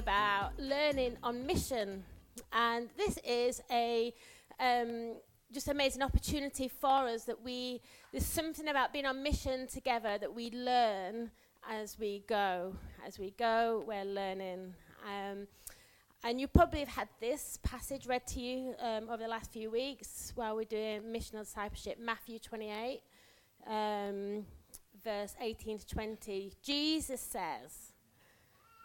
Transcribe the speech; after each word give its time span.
about 0.00 0.58
learning 0.58 1.14
on 1.22 1.46
mission. 1.46 2.02
And 2.54 2.88
this 2.96 3.18
is 3.18 3.60
a 3.70 4.14
um, 4.58 5.12
just 5.52 5.68
amazing 5.68 6.00
opportunity 6.00 6.68
for 6.68 7.06
us 7.06 7.24
that 7.24 7.44
we, 7.44 7.82
there's 8.10 8.24
something 8.24 8.68
about 8.68 8.94
being 8.94 9.04
on 9.04 9.22
mission 9.22 9.66
together 9.66 10.16
that 10.18 10.34
we 10.34 10.50
learn 10.52 11.30
as 11.68 11.98
we 11.98 12.24
go. 12.26 12.74
As 13.06 13.18
we 13.18 13.32
go, 13.32 13.84
we're 13.86 14.06
learning. 14.06 14.72
Um, 15.06 15.46
and 16.24 16.40
you 16.40 16.48
probably 16.48 16.80
have 16.80 16.88
had 16.88 17.08
this 17.20 17.58
passage 17.62 18.06
read 18.06 18.26
to 18.28 18.40
you 18.40 18.74
um, 18.80 19.10
over 19.10 19.22
the 19.22 19.28
last 19.28 19.52
few 19.52 19.70
weeks 19.70 20.32
while 20.34 20.56
we're 20.56 20.64
doing 20.64 21.02
missional 21.02 21.40
discipleship, 21.40 21.98
Matthew 22.00 22.38
28, 22.38 23.02
um, 23.66 24.46
verse 25.04 25.34
18 25.42 25.80
to 25.80 25.86
20. 25.86 26.52
Jesus 26.62 27.20
says 27.20 27.89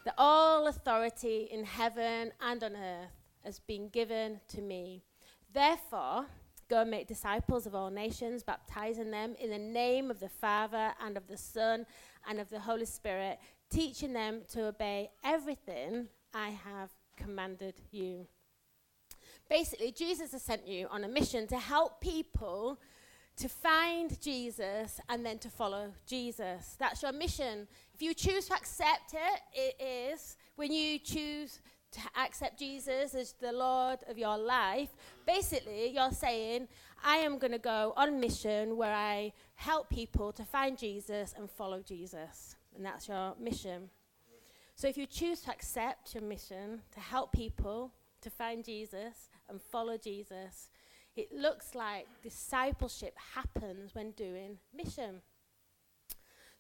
that 0.05 0.13
all 0.17 0.67
authority 0.67 1.49
in 1.51 1.65
heaven 1.65 2.31
and 2.39 2.63
on 2.63 2.75
earth 2.75 3.11
has 3.43 3.59
been 3.59 3.89
given 3.89 4.39
to 4.47 4.61
me. 4.61 5.03
Therefore, 5.51 6.25
go 6.69 6.81
and 6.81 6.91
make 6.91 7.07
disciples 7.07 7.65
of 7.65 7.75
all 7.75 7.89
nations, 7.89 8.43
baptizing 8.43 9.11
them 9.11 9.35
in 9.39 9.49
the 9.49 9.57
name 9.57 10.09
of 10.09 10.19
the 10.19 10.29
Father 10.29 10.93
and 11.03 11.17
of 11.17 11.27
the 11.27 11.37
Son 11.37 11.85
and 12.27 12.39
of 12.39 12.49
the 12.49 12.59
Holy 12.59 12.85
Spirit, 12.85 13.39
teaching 13.69 14.13
them 14.13 14.41
to 14.49 14.67
obey 14.67 15.09
everything 15.23 16.07
I 16.33 16.49
have 16.49 16.91
commanded 17.17 17.75
you. 17.91 18.27
Basically, 19.49 19.91
Jesus 19.91 20.31
has 20.31 20.41
sent 20.41 20.67
you 20.67 20.87
on 20.89 21.03
a 21.03 21.07
mission 21.07 21.47
to 21.47 21.57
help 21.57 22.01
people 22.01 22.79
to 23.37 23.49
find 23.49 24.19
Jesus 24.21 24.99
and 25.09 25.25
then 25.25 25.39
to 25.39 25.49
follow 25.49 25.91
Jesus. 26.05 26.75
That's 26.79 27.03
your 27.03 27.11
mission. 27.11 27.67
If 27.93 28.01
you 28.01 28.13
choose 28.13 28.47
to 28.47 28.53
accept 28.53 29.13
it, 29.13 29.41
it 29.53 29.81
is 29.81 30.37
when 30.55 30.71
you 30.71 30.99
choose 30.99 31.59
to 31.91 31.99
accept 32.19 32.59
Jesus 32.59 33.13
as 33.15 33.33
the 33.33 33.51
Lord 33.51 33.99
of 34.09 34.17
your 34.17 34.37
life, 34.37 34.89
basically 35.25 35.87
you're 35.89 36.11
saying, 36.11 36.67
I 37.03 37.17
am 37.17 37.37
going 37.37 37.51
to 37.51 37.59
go 37.59 37.93
on 37.95 38.19
mission 38.19 38.77
where 38.77 38.93
I 38.93 39.33
help 39.55 39.89
people 39.89 40.31
to 40.33 40.43
find 40.43 40.77
Jesus 40.77 41.33
and 41.37 41.49
follow 41.49 41.81
Jesus. 41.81 42.55
And 42.75 42.85
that's 42.85 43.07
your 43.07 43.35
mission. 43.39 43.89
So 44.75 44.87
if 44.87 44.97
you 44.97 45.05
choose 45.05 45.41
to 45.41 45.51
accept 45.51 46.13
your 46.13 46.23
mission 46.23 46.81
to 46.91 46.99
help 46.99 47.31
people 47.31 47.93
to 48.21 48.29
find 48.29 48.63
Jesus 48.63 49.29
and 49.49 49.61
follow 49.61 49.97
Jesus, 49.97 50.69
it 51.15 51.33
looks 51.33 51.75
like 51.75 52.07
discipleship 52.21 53.15
happens 53.33 53.95
when 53.95 54.11
doing 54.11 54.57
mission. 54.75 55.21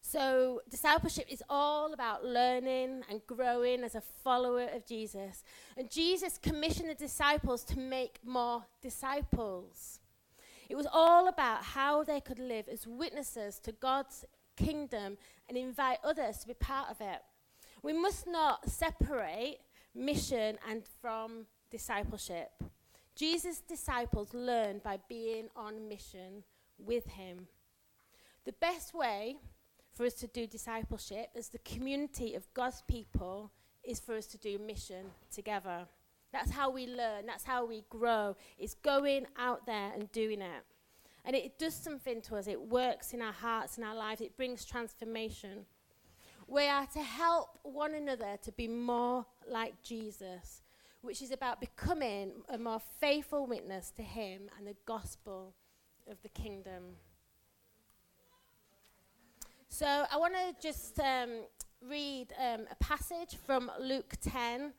So, 0.01 0.61
discipleship 0.69 1.25
is 1.29 1.41
all 1.49 1.91
about 1.91 2.23
learning 2.23 3.01
and 3.09 3.25
growing 3.25 3.83
as 3.83 3.95
a 3.95 4.01
follower 4.01 4.67
of 4.71 4.85
Jesus. 4.85 5.43
And 5.75 5.89
Jesus 5.89 6.37
commissioned 6.37 6.89
the 6.89 6.95
disciples 6.95 7.63
to 7.65 7.79
make 7.79 8.19
more 8.23 8.65
disciples. 8.81 9.99
It 10.69 10.75
was 10.75 10.87
all 10.91 11.27
about 11.27 11.63
how 11.63 12.03
they 12.03 12.19
could 12.21 12.37
live 12.37 12.67
as 12.67 12.85
witnesses 12.85 13.59
to 13.61 13.71
God's 13.71 14.25
kingdom 14.55 15.17
and 15.49 15.57
invite 15.57 15.97
others 16.03 16.37
to 16.37 16.47
be 16.47 16.53
part 16.53 16.89
of 16.91 17.01
it. 17.01 17.21
We 17.81 17.93
must 17.93 18.27
not 18.27 18.69
separate 18.69 19.57
mission 19.95 20.57
and 20.69 20.83
from 21.01 21.47
discipleship. 21.71 22.51
Jesus' 23.15 23.61
disciples 23.61 24.33
learned 24.33 24.83
by 24.83 24.99
being 25.07 25.47
on 25.55 25.87
mission 25.87 26.43
with 26.77 27.07
him. 27.07 27.47
The 28.43 28.53
best 28.53 28.93
way 28.93 29.37
for 29.93 30.05
us 30.05 30.13
to 30.15 30.27
do 30.27 30.45
discipleship 30.45 31.29
as 31.35 31.47
the 31.47 31.59
community 31.59 32.35
of 32.35 32.53
God's 32.53 32.83
people 32.87 33.51
is 33.83 33.99
for 33.99 34.15
us 34.15 34.25
to 34.27 34.37
do 34.37 34.59
mission 34.59 35.05
together. 35.33 35.87
That's 36.33 36.51
how 36.51 36.69
we 36.69 36.85
learn, 36.85 37.25
that's 37.25 37.45
how 37.45 37.65
we 37.65 37.85
grow, 37.89 38.35
is 38.59 38.73
going 38.73 39.25
out 39.37 39.65
there 39.65 39.93
and 39.93 40.11
doing 40.11 40.41
it. 40.41 40.65
And 41.23 41.35
it 41.35 41.57
does 41.57 41.73
something 41.73 42.21
to 42.23 42.35
us, 42.35 42.47
it 42.47 42.61
works 42.61 43.13
in 43.13 43.21
our 43.21 43.31
hearts 43.31 43.77
and 43.77 43.85
our 43.85 43.95
lives, 43.95 44.19
it 44.19 44.35
brings 44.35 44.65
transformation. 44.65 45.65
We 46.47 46.67
are 46.67 46.85
to 46.87 47.01
help 47.01 47.57
one 47.63 47.95
another 47.95 48.37
to 48.43 48.51
be 48.51 48.67
more 48.67 49.25
like 49.49 49.81
Jesus, 49.81 50.61
which 51.05 51.21
is 51.21 51.31
about 51.31 51.59
becoming 51.59 52.31
a 52.49 52.57
more 52.57 52.81
faithful 52.99 53.45
witness 53.45 53.91
to 53.95 54.01
Him 54.01 54.49
and 54.57 54.67
the 54.67 54.75
gospel 54.85 55.53
of 56.09 56.21
the 56.23 56.29
kingdom. 56.29 56.95
So 59.69 59.85
I 59.85 60.17
want 60.17 60.33
to 60.33 60.55
just 60.61 60.99
um, 60.99 61.41
read 61.81 62.27
um, 62.39 62.61
a 62.71 62.75
passage 62.79 63.37
from 63.45 63.71
Luke 63.79 64.15
10, 64.21 64.73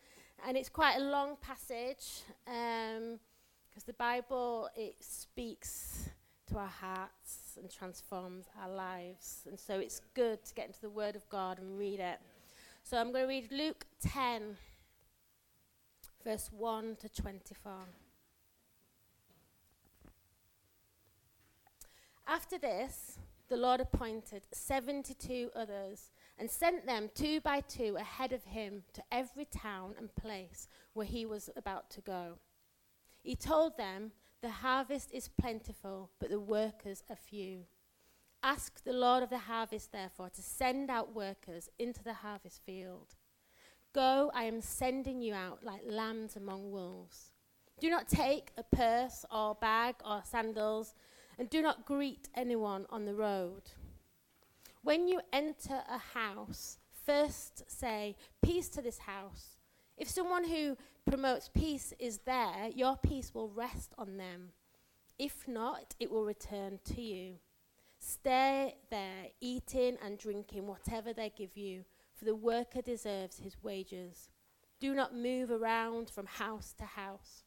and 0.46 0.56
it's 0.56 0.68
quite 0.68 0.96
a 0.96 1.02
long 1.02 1.36
passage 1.40 2.22
because 2.44 3.02
um, 3.02 3.86
the 3.86 3.92
Bible 3.92 4.68
it 4.74 4.96
speaks 5.00 6.08
to 6.48 6.58
our 6.58 6.66
hearts 6.66 7.58
and 7.60 7.70
transforms 7.70 8.46
our 8.60 8.70
lives, 8.70 9.42
and 9.46 9.58
so 9.58 9.78
it's 9.78 10.00
good 10.14 10.44
to 10.44 10.54
get 10.54 10.66
into 10.66 10.80
the 10.80 10.90
Word 10.90 11.14
of 11.14 11.28
God 11.28 11.58
and 11.58 11.78
read 11.78 12.00
it. 12.00 12.18
So 12.82 12.96
I'm 12.96 13.12
going 13.12 13.24
to 13.24 13.28
read 13.28 13.50
Luke 13.50 13.84
10, 14.00 14.56
verse 16.26 16.50
1 16.50 16.96
to 16.96 17.08
24. 17.08 17.72
After 22.26 22.58
this, 22.58 23.20
the 23.48 23.56
Lord 23.56 23.80
appointed 23.80 24.42
72 24.50 25.50
others 25.54 26.10
and 26.36 26.50
sent 26.50 26.84
them 26.84 27.10
two 27.14 27.40
by 27.42 27.60
two 27.60 27.94
ahead 27.96 28.32
of 28.32 28.42
him 28.42 28.82
to 28.94 29.04
every 29.12 29.44
town 29.44 29.94
and 29.96 30.12
place 30.16 30.66
where 30.94 31.06
he 31.06 31.24
was 31.24 31.48
about 31.56 31.90
to 31.90 32.00
go. 32.00 32.38
He 33.22 33.36
told 33.36 33.76
them, 33.76 34.10
The 34.42 34.50
harvest 34.50 35.10
is 35.12 35.28
plentiful, 35.28 36.10
but 36.18 36.30
the 36.30 36.40
workers 36.40 37.04
are 37.08 37.14
few. 37.14 37.66
Ask 38.42 38.82
the 38.82 38.92
Lord 38.92 39.22
of 39.22 39.30
the 39.30 39.38
harvest, 39.38 39.92
therefore, 39.92 40.30
to 40.30 40.42
send 40.42 40.90
out 40.90 41.14
workers 41.14 41.68
into 41.78 42.02
the 42.02 42.14
harvest 42.14 42.62
field. 42.66 43.14
Go, 43.96 44.30
I 44.34 44.44
am 44.44 44.60
sending 44.60 45.22
you 45.22 45.32
out 45.32 45.64
like 45.64 45.80
lambs 45.86 46.36
among 46.36 46.70
wolves. 46.70 47.30
Do 47.80 47.88
not 47.88 48.08
take 48.08 48.50
a 48.58 48.62
purse 48.62 49.24
or 49.30 49.54
bag 49.54 49.94
or 50.04 50.20
sandals 50.22 50.94
and 51.38 51.48
do 51.48 51.62
not 51.62 51.86
greet 51.86 52.28
anyone 52.34 52.84
on 52.90 53.06
the 53.06 53.14
road. 53.14 53.62
When 54.82 55.08
you 55.08 55.22
enter 55.32 55.80
a 55.88 55.96
house, 55.96 56.76
first 57.06 57.70
say, 57.70 58.16
Peace 58.42 58.68
to 58.68 58.82
this 58.82 58.98
house. 58.98 59.56
If 59.96 60.10
someone 60.10 60.44
who 60.44 60.76
promotes 61.06 61.48
peace 61.48 61.94
is 61.98 62.18
there, 62.26 62.68
your 62.74 62.98
peace 62.98 63.32
will 63.32 63.48
rest 63.48 63.94
on 63.96 64.18
them. 64.18 64.50
If 65.18 65.48
not, 65.48 65.94
it 65.98 66.10
will 66.10 66.26
return 66.26 66.80
to 66.84 67.00
you. 67.00 67.36
Stay 67.98 68.76
there, 68.90 69.28
eating 69.40 69.96
and 70.04 70.18
drinking 70.18 70.66
whatever 70.66 71.14
they 71.14 71.32
give 71.34 71.56
you, 71.56 71.86
for 72.16 72.24
the 72.24 72.34
worker 72.34 72.80
deserves 72.80 73.38
his 73.38 73.62
wages. 73.62 74.30
Do 74.80 74.94
not 74.94 75.14
move 75.14 75.50
around 75.50 76.10
from 76.10 76.26
house 76.26 76.74
to 76.78 76.84
house. 76.84 77.44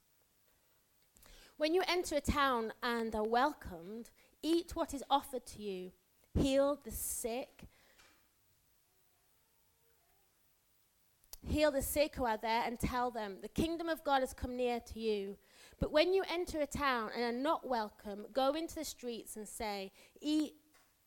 When 1.58 1.74
you 1.74 1.84
enter 1.88 2.16
a 2.16 2.22
town 2.22 2.72
and 2.82 3.14
are 3.14 3.28
welcomed, 3.28 4.12
eat 4.42 4.76
what 4.76 4.94
is 4.94 5.04
offered 5.10 5.46
to 5.48 5.62
you, 5.62 5.92
heal 6.34 6.80
the 6.84 6.92
sick, 6.92 7.66
heal 11.46 11.72
the 11.72 11.82
sick 11.82 12.16
who 12.16 12.26
are 12.26 12.38
there, 12.38 12.64
and 12.66 12.80
tell 12.80 13.12
them, 13.12 13.38
The 13.42 13.50
kingdom 13.50 13.90
of 13.90 14.04
God 14.04 14.22
has 14.22 14.34
come 14.34 14.56
near 14.56 14.80
to 14.80 15.00
you. 15.00 15.36
But 15.80 15.92
when 15.92 16.14
you 16.14 16.24
enter 16.30 16.60
a 16.62 16.68
town 16.68 17.12
and 17.16 17.24
are 17.24 17.42
not 17.42 17.68
welcome, 17.68 18.26
go 18.34 18.54
into 18.54 18.76
the 18.76 18.86
streets 18.86 19.36
and 19.36 19.48
say, 19.48 19.92
Eat 20.22 20.56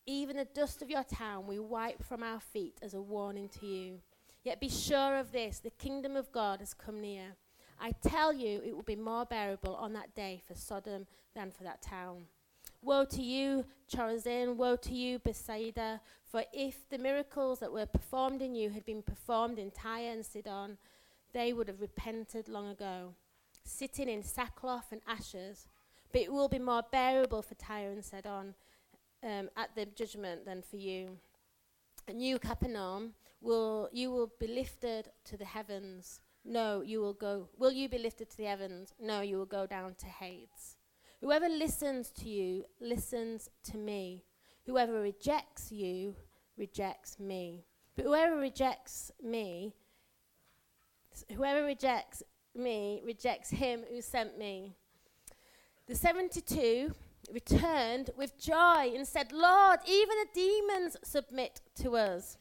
even 0.07 0.37
the 0.37 0.45
dust 0.45 0.83
of 0.83 0.91
your 0.91 1.05
town 1.05 1.47
we 1.47 1.59
wipe 1.59 2.03
from 2.03 2.23
our 2.23 2.41
feet 2.41 2.79
as 2.83 2.95
a 2.95 3.01
warning 3.01 3.49
to 3.61 3.67
you. 3.67 4.01
Yet 4.43 4.61
be 4.61 4.69
sure 4.69 5.19
of 5.19 5.33
this 5.33 5.61
the 5.61 5.71
kingdom 5.71 6.17
of 6.17 6.33
God 6.33 6.61
has 6.61 6.75
come 6.75 7.01
near. 7.01 7.37
I 7.81 7.93
tell 7.93 8.33
you, 8.33 8.61
it 8.65 8.75
will 8.75 8.83
be 8.83 8.97
more 8.97 9.25
bearable 9.25 9.75
on 9.75 9.93
that 9.95 10.15
day 10.15 10.41
for 10.47 10.55
Sodom 10.55 11.07
than 11.35 11.51
for 11.51 11.65
that 11.65 11.83
town. 11.83 12.27
Woe 12.81 13.05
to 13.07 13.23
you, 13.23 13.65
Chorazin! 13.93 14.57
Woe 14.57 14.77
to 14.77 14.95
you, 14.95 15.19
Bethsaida! 15.19 16.01
For 16.25 16.45
if 16.53 16.89
the 16.89 16.99
miracles 16.99 17.61
that 17.61 17.73
were 17.73 17.87
performed 17.87 18.43
in 18.43 18.55
you 18.55 18.71
had 18.71 18.85
been 18.85 19.03
performed 19.03 19.59
in 19.59 19.71
Tyre 19.71 20.13
and 20.13 20.25
Sidon, 20.25 20.79
they 21.33 21.53
would 21.53 21.69
have 21.69 21.81
repented 21.81 22.49
long 22.49 22.69
ago, 22.69 23.15
sitting 23.65 24.09
in 24.09 24.23
sackcloth 24.23 24.91
and 24.91 25.01
ashes. 25.07 25.69
But 26.13 26.23
it 26.23 26.33
will 26.33 26.49
be 26.49 26.59
more 26.59 26.83
bearable 26.91 27.43
for 27.43 27.55
Tyre 27.55 27.91
and 27.91 28.05
Sidon 28.05 28.55
um, 29.23 29.49
at 29.57 29.75
the 29.75 29.87
judgment 29.87 30.45
than 30.45 30.63
for 30.63 30.77
you. 30.77 31.19
And 32.09 32.23
you, 32.23 32.39
Capernaum, 32.39 33.15
will 33.41 33.89
you 33.93 34.11
will 34.11 34.33
be 34.41 34.49
lifted 34.49 35.11
to 35.25 35.37
the 35.37 35.45
heavens. 35.45 36.21
No, 36.45 36.83
you 36.83 37.01
will 37.01 37.15
go. 37.15 37.49
Will 37.57 37.73
you 37.73 37.89
be 37.89 37.99
lifted 37.99 38.31
to 38.31 38.37
the 38.37 38.47
heavens? 38.47 38.95
No, 39.01 39.21
you 39.21 39.39
will 39.39 39.47
go 39.47 39.67
down 39.67 39.95
to 39.97 40.07
Hades. 40.07 40.77
Whoever 41.21 41.49
listens 41.49 42.11
to 42.11 42.29
you 42.29 42.65
listens 42.81 43.49
to 43.71 43.77
me. 43.79 44.25
Whoever 44.67 45.01
rejects 45.01 45.71
you 45.71 46.17
rejects 46.57 47.21
me. 47.21 47.65
But 47.95 48.07
whoever 48.07 48.37
rejects 48.37 49.13
me 49.23 49.75
Whoever 51.35 51.65
rejects 51.65 52.23
me 52.55 53.03
rejects 53.05 53.51
him 53.51 53.85
who 53.91 54.01
sent 54.01 54.39
me. 54.39 54.75
The 55.87 55.95
72 55.95 56.95
returned 57.31 58.11
with 58.17 58.39
joy 58.39 58.93
and 58.95 59.07
said, 59.07 59.33
Lord, 59.33 59.81
even 59.87 60.17
the 60.19 60.27
demons 60.35 60.97
submit 61.03 61.61
to 61.77 61.97
us. 61.97 62.39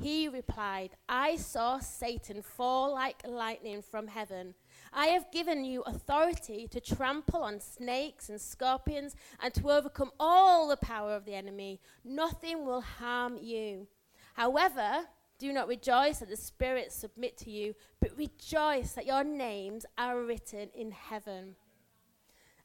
He 0.00 0.28
replied, 0.28 0.96
I 1.08 1.36
saw 1.36 1.78
Satan 1.78 2.40
fall 2.40 2.94
like 2.94 3.22
lightning 3.26 3.82
from 3.82 4.08
heaven. 4.08 4.54
I 4.92 5.06
have 5.08 5.30
given 5.30 5.64
you 5.64 5.82
authority 5.82 6.66
to 6.68 6.80
trample 6.80 7.42
on 7.42 7.60
snakes 7.60 8.30
and 8.30 8.40
scorpions 8.40 9.14
and 9.40 9.52
to 9.54 9.70
overcome 9.70 10.10
all 10.18 10.68
the 10.68 10.78
power 10.78 11.12
of 11.12 11.26
the 11.26 11.34
enemy. 11.34 11.80
Nothing 12.02 12.64
will 12.64 12.80
harm 12.80 13.36
you. 13.36 13.88
However, 14.34 15.04
do 15.38 15.52
not 15.52 15.68
rejoice 15.68 16.18
that 16.20 16.30
the 16.30 16.36
spirits 16.36 16.94
submit 16.94 17.36
to 17.38 17.50
you, 17.50 17.74
but 18.00 18.16
rejoice 18.16 18.92
that 18.92 19.06
your 19.06 19.24
names 19.24 19.84
are 19.98 20.22
written 20.22 20.70
in 20.74 20.92
heaven. 20.92 21.56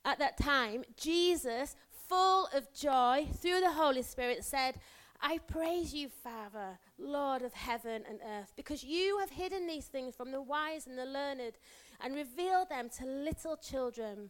At 0.06 0.19
that 0.19 0.38
time, 0.38 0.84
Jesus, 0.96 1.75
full 2.07 2.48
of 2.54 2.72
joy 2.74 3.28
through 3.42 3.60
the 3.62 3.72
Holy 3.72 4.04
Spirit, 4.04 4.46
said, 4.46 4.75
I 5.19 5.40
praise 5.40 5.96
you, 5.96 6.10
Father, 6.10 6.78
Lord 7.00 7.42
of 7.42 7.54
heaven 7.54 8.04
and 8.07 8.19
earth, 8.24 8.54
because 8.56 8.84
you 8.84 9.18
have 9.18 9.31
hidden 9.31 9.66
these 9.66 9.86
things 9.86 10.16
from 10.16 10.31
the 10.31 10.42
wise 10.42 10.86
and 10.86 10.98
the 10.98 11.06
learned 11.06 11.57
and 12.00 12.13
revealed 12.13 12.69
them 12.69 12.90
to 13.00 13.06
little 13.06 13.57
children. 13.57 14.30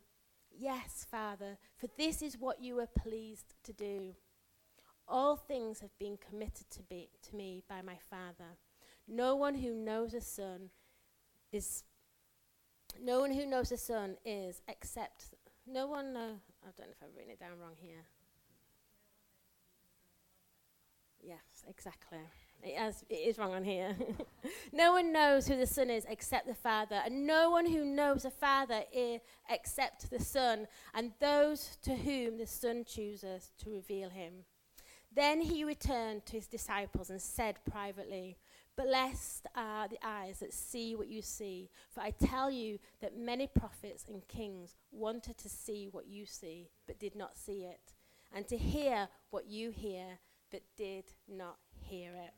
Yes, 0.57 1.06
Father, 1.12 1.57
for 1.75 1.88
this 1.98 2.21
is 2.21 2.38
what 2.38 2.62
you 2.62 2.75
were 2.75 2.88
pleased 2.88 3.56
to 3.66 3.74
do. 3.74 4.16
All 5.10 5.36
things 5.36 5.81
have 5.81 5.98
been 6.00 6.18
committed 6.18 6.69
to, 6.71 6.83
be, 6.83 7.10
to 7.30 7.36
me 7.36 7.63
by 7.68 7.81
my 7.81 7.98
Father. 8.10 8.57
No 9.07 9.36
one 9.36 9.56
who 9.56 9.74
knows 9.74 10.13
the 10.13 10.21
Son 10.21 10.69
is. 11.51 11.83
No 13.01 13.19
one 13.19 13.33
who 13.33 13.45
knows 13.45 13.69
the 13.69 13.78
Son 13.78 14.16
is 14.24 14.62
except. 14.69 15.35
No 15.68 15.88
one 15.88 16.14
know. 16.14 16.40
I 16.64 16.70
don't 16.78 16.88
know 16.88 16.94
if 16.96 17.04
I've 17.04 17.16
written 17.16 17.32
it 17.32 17.40
down 17.40 17.60
wrong 17.60 17.76
here. 17.76 18.06
Yes, 21.24 21.66
exactly. 21.68 22.20
It, 22.62 22.78
has, 22.78 23.04
it 23.10 23.16
is 23.16 23.38
wrong 23.40 23.54
on 23.54 23.64
here. 23.64 23.96
no 24.72 24.94
one 24.94 25.12
knows 25.12 25.48
who 25.48 25.58
the 25.58 25.66
Son 25.66 25.90
is 25.90 26.06
except 26.08 26.48
the 26.48 26.54
Father, 26.54 27.02
and 27.04 27.26
no 27.26 27.50
one 27.50 27.66
who 27.66 27.84
knows 27.84 28.24
the 28.24 28.32
Father 28.32 28.84
I- 28.96 29.22
except 29.50 30.10
the 30.12 30.20
Son, 30.20 30.68
and 30.94 31.14
those 31.20 31.78
to 31.84 31.96
whom 31.96 32.38
the 32.38 32.48
Son 32.48 32.84
chooses 32.86 33.52
to 33.64 33.72
reveal 33.72 34.10
him. 34.10 34.46
Then 35.16 35.42
he 35.42 35.64
returned 35.64 36.26
to 36.28 36.34
his 36.34 36.48
disciples 36.48 37.10
and 37.10 37.22
said 37.22 37.58
privately, 37.70 38.38
Blessed 38.77 39.48
are 39.56 39.88
the 39.88 40.00
eyes 40.04 40.39
that 40.39 40.54
see 40.54 40.95
what 40.95 41.07
you 41.07 41.22
see, 41.22 41.69
for 41.89 42.01
I 42.01 42.12
tell 42.12 42.51
you 42.51 42.80
that 43.01 43.18
many 43.18 43.48
prophets 43.48 44.06
and 44.07 44.27
kings 44.27 44.75
wanted 44.92 45.38
to 45.38 45.50
see 45.50 45.88
what 45.89 46.07
you 46.07 46.25
see, 46.25 46.69
but 46.86 47.00
did 47.00 47.16
not 47.16 47.38
see 47.38 47.63
it, 47.63 47.94
and 48.33 48.48
to 48.48 48.57
hear 48.57 49.07
what 49.30 49.48
you 49.48 49.72
hear, 49.72 50.19
but 50.51 50.62
did 50.75 51.06
not 51.27 51.57
hear 51.80 52.12
it. 52.12 52.33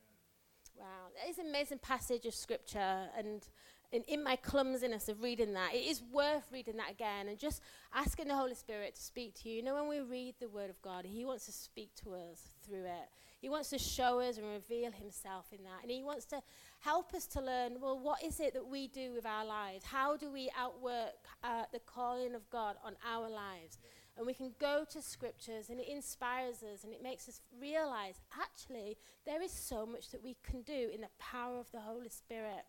Wow, 0.76 1.10
that 1.16 1.28
is 1.28 1.40
an 1.40 1.48
amazing 1.48 1.80
passage 1.80 2.26
of 2.28 2.36
scripture, 2.36 3.10
and 3.18 3.48
in, 3.92 4.04
in 4.04 4.24
my 4.24 4.36
clumsiness 4.36 5.10
of 5.10 5.22
reading 5.22 5.54
that, 5.54 5.74
it 5.74 5.86
is 5.86 6.04
worth 6.12 6.44
reading 6.52 6.78
that 6.78 6.92
again 6.92 7.30
and 7.30 7.40
just 7.40 7.62
asking 7.94 8.28
the 8.28 8.36
Holy 8.36 8.54
Spirit 8.54 8.96
to 8.96 9.02
speak 9.02 9.34
to 9.42 9.50
you. 9.50 9.56
You 9.58 9.64
know, 9.64 9.76
when 9.76 9.88
we 9.88 10.02
read 10.02 10.36
the 10.40 10.50
Word 10.50 10.70
of 10.70 10.82
God, 10.82 11.06
He 11.06 11.26
wants 11.26 11.46
to 11.46 11.52
speak 11.52 11.96
to 12.04 12.14
us 12.14 12.52
through 12.66 12.86
it. 12.86 13.10
He 13.40 13.50
wants 13.50 13.70
to 13.70 13.78
show 13.78 14.20
us 14.20 14.38
and 14.38 14.48
reveal 14.48 14.92
Himself 14.92 15.48
in 15.52 15.64
that. 15.64 15.84
And 15.84 15.92
He 15.92 16.04
wants 16.04 16.26
to 16.26 16.42
help 16.80 17.14
us 17.14 17.26
to 17.28 17.42
learn 17.42 17.80
well, 17.80 18.00
what 18.00 18.24
is 18.24 18.40
it 18.40 18.54
that 18.54 18.68
we 18.68 18.88
do 18.88 19.14
with 19.14 19.26
our 19.26 19.46
lives? 19.46 19.86
How 19.86 20.18
do 20.18 20.32
we 20.32 20.50
outwork 20.58 21.28
uh, 21.44 21.64
the 21.72 21.80
calling 21.80 22.34
of 22.36 22.50
God 22.50 22.76
on 22.84 22.96
our 23.08 23.30
lives? 23.30 23.78
And 24.18 24.26
we 24.26 24.34
can 24.34 24.54
go 24.60 24.84
to 24.90 25.02
scriptures 25.02 25.70
and 25.70 25.80
it 25.80 25.88
inspires 25.88 26.64
us 26.64 26.84
and 26.84 26.92
it 26.92 27.04
makes 27.04 27.30
us 27.30 27.42
realize 27.62 28.20
actually 28.42 28.98
there 29.28 29.44
is 29.44 29.52
so 29.52 29.86
much 29.86 30.10
that 30.10 30.24
we 30.24 30.36
can 30.42 30.64
do 30.64 30.90
in 30.92 31.02
the 31.02 31.10
power 31.20 31.60
of 31.60 31.72
the 31.72 31.82
Holy 31.82 32.10
Spirit. 32.10 32.66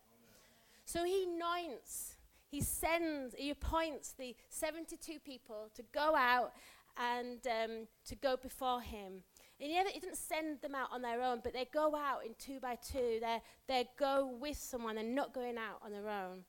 So 0.85 1.03
he 1.03 1.23
anoints, 1.23 2.15
he 2.47 2.61
sends, 2.61 3.33
he 3.35 3.49
appoints 3.49 4.13
the 4.17 4.35
72 4.49 5.19
people 5.19 5.69
to 5.75 5.83
go 5.91 6.15
out 6.15 6.53
and 6.97 7.39
um, 7.47 7.87
to 8.05 8.15
go 8.15 8.37
before 8.37 8.81
him. 8.81 9.23
He, 9.59 9.73
never, 9.73 9.89
he 9.89 9.99
didn't 9.99 10.17
send 10.17 10.61
them 10.61 10.73
out 10.73 10.89
on 10.91 11.01
their 11.01 11.21
own, 11.21 11.41
but 11.43 11.53
they 11.53 11.67
go 11.71 11.95
out 11.95 12.25
in 12.25 12.33
two 12.39 12.59
by 12.59 12.75
two. 12.75 13.19
They 13.21 13.39
they 13.67 13.89
go 13.99 14.35
with 14.39 14.57
someone. 14.57 14.95
They're 14.95 15.03
not 15.03 15.33
going 15.33 15.57
out 15.57 15.81
on 15.83 15.91
their 15.91 16.09
own 16.09 16.45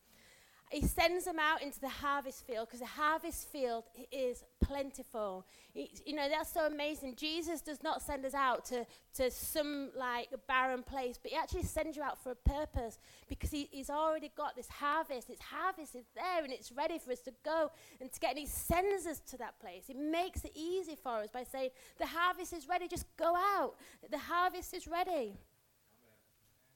he 0.70 0.86
sends 0.86 1.24
them 1.24 1.38
out 1.38 1.62
into 1.62 1.80
the 1.80 1.88
harvest 1.88 2.46
field 2.46 2.68
because 2.68 2.80
the 2.80 2.86
harvest 2.86 3.48
field 3.50 3.84
is 4.12 4.44
plentiful. 4.70 5.44
you 5.74 6.14
know, 6.14 6.28
that's 6.28 6.52
so 6.52 6.66
amazing. 6.66 7.16
Jesus 7.16 7.60
does 7.60 7.82
not 7.82 8.02
send 8.02 8.24
us 8.24 8.34
out 8.34 8.64
to, 8.66 8.86
to 9.14 9.30
some 9.30 9.90
like 9.96 10.28
barren 10.46 10.84
place, 10.84 11.18
but 11.20 11.32
he 11.32 11.36
actually 11.36 11.64
sends 11.64 11.96
you 11.96 12.02
out 12.02 12.22
for 12.22 12.30
a 12.30 12.36
purpose 12.36 12.98
because 13.28 13.50
he, 13.50 13.68
he's 13.72 13.90
already 13.90 14.30
got 14.36 14.54
this 14.54 14.68
harvest. 14.68 15.26
His 15.26 15.40
harvest 15.40 15.96
is 15.96 16.04
there 16.14 16.44
and 16.44 16.52
it's 16.52 16.70
ready 16.70 16.98
for 16.98 17.10
us 17.10 17.20
to 17.22 17.32
go 17.44 17.70
and 18.00 18.12
to 18.12 18.20
get. 18.20 18.30
And 18.30 18.38
he 18.38 18.46
sends 18.46 19.06
us 19.06 19.20
to 19.30 19.38
that 19.38 19.58
place. 19.60 19.84
He 19.88 19.94
makes 19.94 20.44
it 20.44 20.52
easy 20.54 20.96
for 21.02 21.18
us 21.18 21.30
by 21.32 21.42
saying, 21.42 21.70
The 21.98 22.06
harvest 22.06 22.52
is 22.52 22.68
ready, 22.68 22.86
just 22.86 23.06
go 23.16 23.34
out. 23.34 23.74
The 24.08 24.18
harvest 24.18 24.72
is 24.72 24.86
ready. 24.86 25.34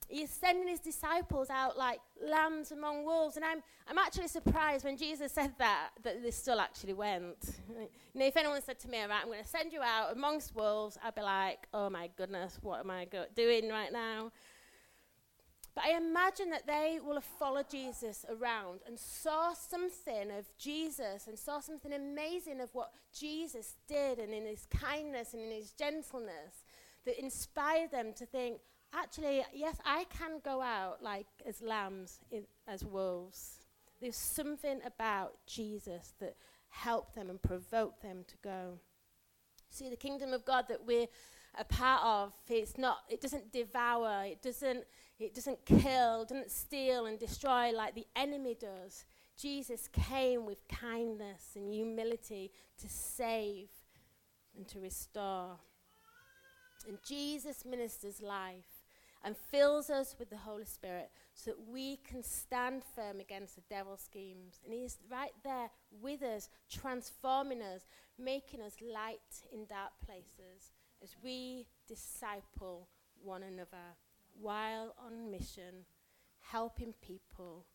He 0.07 0.21
is 0.21 0.29
sending 0.29 0.67
his 0.67 0.79
disciples 0.79 1.49
out 1.49 1.77
like 1.77 1.99
lambs 2.23 2.71
among 2.71 3.05
wolves. 3.05 3.37
And 3.37 3.45
I'm, 3.45 3.63
I'm 3.87 3.97
actually 3.97 4.27
surprised 4.27 4.85
when 4.85 4.97
Jesus 4.97 5.31
said 5.31 5.53
that, 5.57 5.89
that 6.03 6.21
they 6.21 6.31
still 6.31 6.59
actually 6.59 6.93
went. 6.93 7.37
you 7.69 7.87
know, 8.13 8.25
if 8.25 8.37
anyone 8.37 8.61
said 8.61 8.79
to 8.79 8.87
me, 8.87 9.01
right, 9.01 9.21
I'm 9.21 9.27
going 9.27 9.41
to 9.41 9.47
send 9.47 9.73
you 9.73 9.81
out 9.81 10.13
amongst 10.13 10.55
wolves, 10.55 10.97
I'd 11.03 11.15
be 11.15 11.21
like, 11.21 11.67
oh 11.73 11.89
my 11.89 12.09
goodness, 12.17 12.59
what 12.61 12.81
am 12.81 12.91
I 12.91 13.05
go- 13.05 13.25
doing 13.35 13.69
right 13.69 13.91
now? 13.91 14.31
But 15.75 15.85
I 15.85 15.97
imagine 15.97 16.51
that 16.51 16.65
they 16.65 16.99
will 17.03 17.15
have 17.15 17.25
followed 17.25 17.69
Jesus 17.69 18.25
around 18.29 18.79
and 18.87 18.97
saw 18.97 19.53
something 19.53 20.31
of 20.31 20.45
Jesus 20.57 21.27
and 21.27 21.37
saw 21.37 21.59
something 21.59 21.91
amazing 21.91 22.61
of 22.61 22.73
what 22.73 22.91
Jesus 23.13 23.75
did 23.85 24.19
and 24.19 24.33
in 24.33 24.45
his 24.45 24.65
kindness 24.67 25.33
and 25.33 25.43
in 25.43 25.51
his 25.51 25.71
gentleness 25.71 26.63
that 27.05 27.21
inspired 27.21 27.91
them 27.91 28.13
to 28.13 28.25
think, 28.25 28.59
actually, 28.95 29.43
yes, 29.53 29.77
I 29.85 30.05
can 30.05 30.39
go 30.43 30.61
out 30.61 31.01
like 31.01 31.27
as 31.45 31.61
lambs, 31.61 32.19
in, 32.31 32.43
as 32.67 32.83
wolves. 32.83 33.59
There's 34.01 34.15
something 34.15 34.79
about 34.85 35.33
Jesus 35.47 36.13
that 36.19 36.35
helped 36.69 37.15
them 37.15 37.29
and 37.29 37.41
provoked 37.41 38.01
them 38.01 38.25
to 38.27 38.35
go. 38.43 38.79
See, 39.69 39.89
the 39.89 39.95
kingdom 39.95 40.33
of 40.33 40.45
God 40.45 40.65
that 40.69 40.85
we're 40.85 41.07
a 41.57 41.63
part 41.63 42.01
of, 42.03 42.33
it's 42.47 42.77
not, 42.77 42.99
it 43.09 43.21
doesn't 43.21 43.51
devour, 43.51 44.25
it 44.25 44.41
doesn't, 44.41 44.83
it 45.19 45.33
doesn't 45.33 45.65
kill, 45.65 46.25
doesn't 46.25 46.51
steal 46.51 47.05
and 47.05 47.17
destroy 47.17 47.71
like 47.71 47.95
the 47.95 48.07
enemy 48.15 48.57
does. 48.59 49.05
Jesus 49.37 49.89
came 49.91 50.45
with 50.45 50.67
kindness 50.67 51.51
and 51.55 51.73
humility 51.73 52.51
to 52.79 52.89
save 52.89 53.69
and 54.55 54.67
to 54.67 54.79
restore. 54.79 55.57
And 56.87 56.97
Jesus 57.05 57.65
ministers 57.65 58.21
life 58.21 58.74
and 59.25 59.35
fills 59.35 59.89
us 59.89 60.15
with 60.19 60.29
the 60.29 60.37
Holy 60.37 60.65
Spirit 60.65 61.09
so 61.33 61.49
that 61.51 61.67
we 61.67 61.97
can 61.97 62.21
stand 62.21 62.83
firm 62.95 63.19
against 63.19 63.55
the 63.55 63.63
devil's 63.67 64.01
schemes. 64.01 64.59
And 64.63 64.71
He's 64.71 64.99
right 65.11 65.33
there 65.43 65.71
with 65.99 66.21
us, 66.21 66.47
transforming 66.69 67.63
us, 67.63 67.87
making 68.19 68.61
us 68.61 68.75
light 68.81 69.17
in 69.51 69.65
dark 69.65 69.93
places 70.05 70.71
as 71.03 71.15
we 71.23 71.65
disciple 71.87 72.87
one 73.23 73.41
another 73.41 73.95
while 74.39 74.93
on 75.03 75.31
mission, 75.31 75.85
helping 76.51 76.93
people 77.01 77.65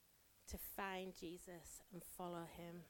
to 0.49 0.57
find 0.77 1.13
Jesus 1.19 1.83
and 1.93 2.03
follow 2.17 2.47
Him. 2.57 2.83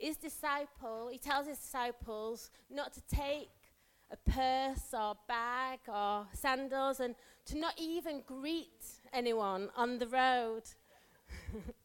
His 0.00 0.16
disciple, 0.16 1.08
he 1.10 1.18
tells 1.18 1.46
his 1.46 1.58
disciples 1.58 2.50
not 2.68 2.92
to 2.94 3.00
take 3.02 3.48
a 4.14 4.30
purse 4.30 4.94
or 4.94 5.16
bag 5.26 5.80
or 5.88 6.26
sandals 6.32 7.00
and 7.00 7.14
to 7.44 7.58
not 7.58 7.74
even 7.78 8.22
greet 8.26 8.84
anyone 9.12 9.68
on 9.76 9.98
the 9.98 10.06
road. 10.06 10.62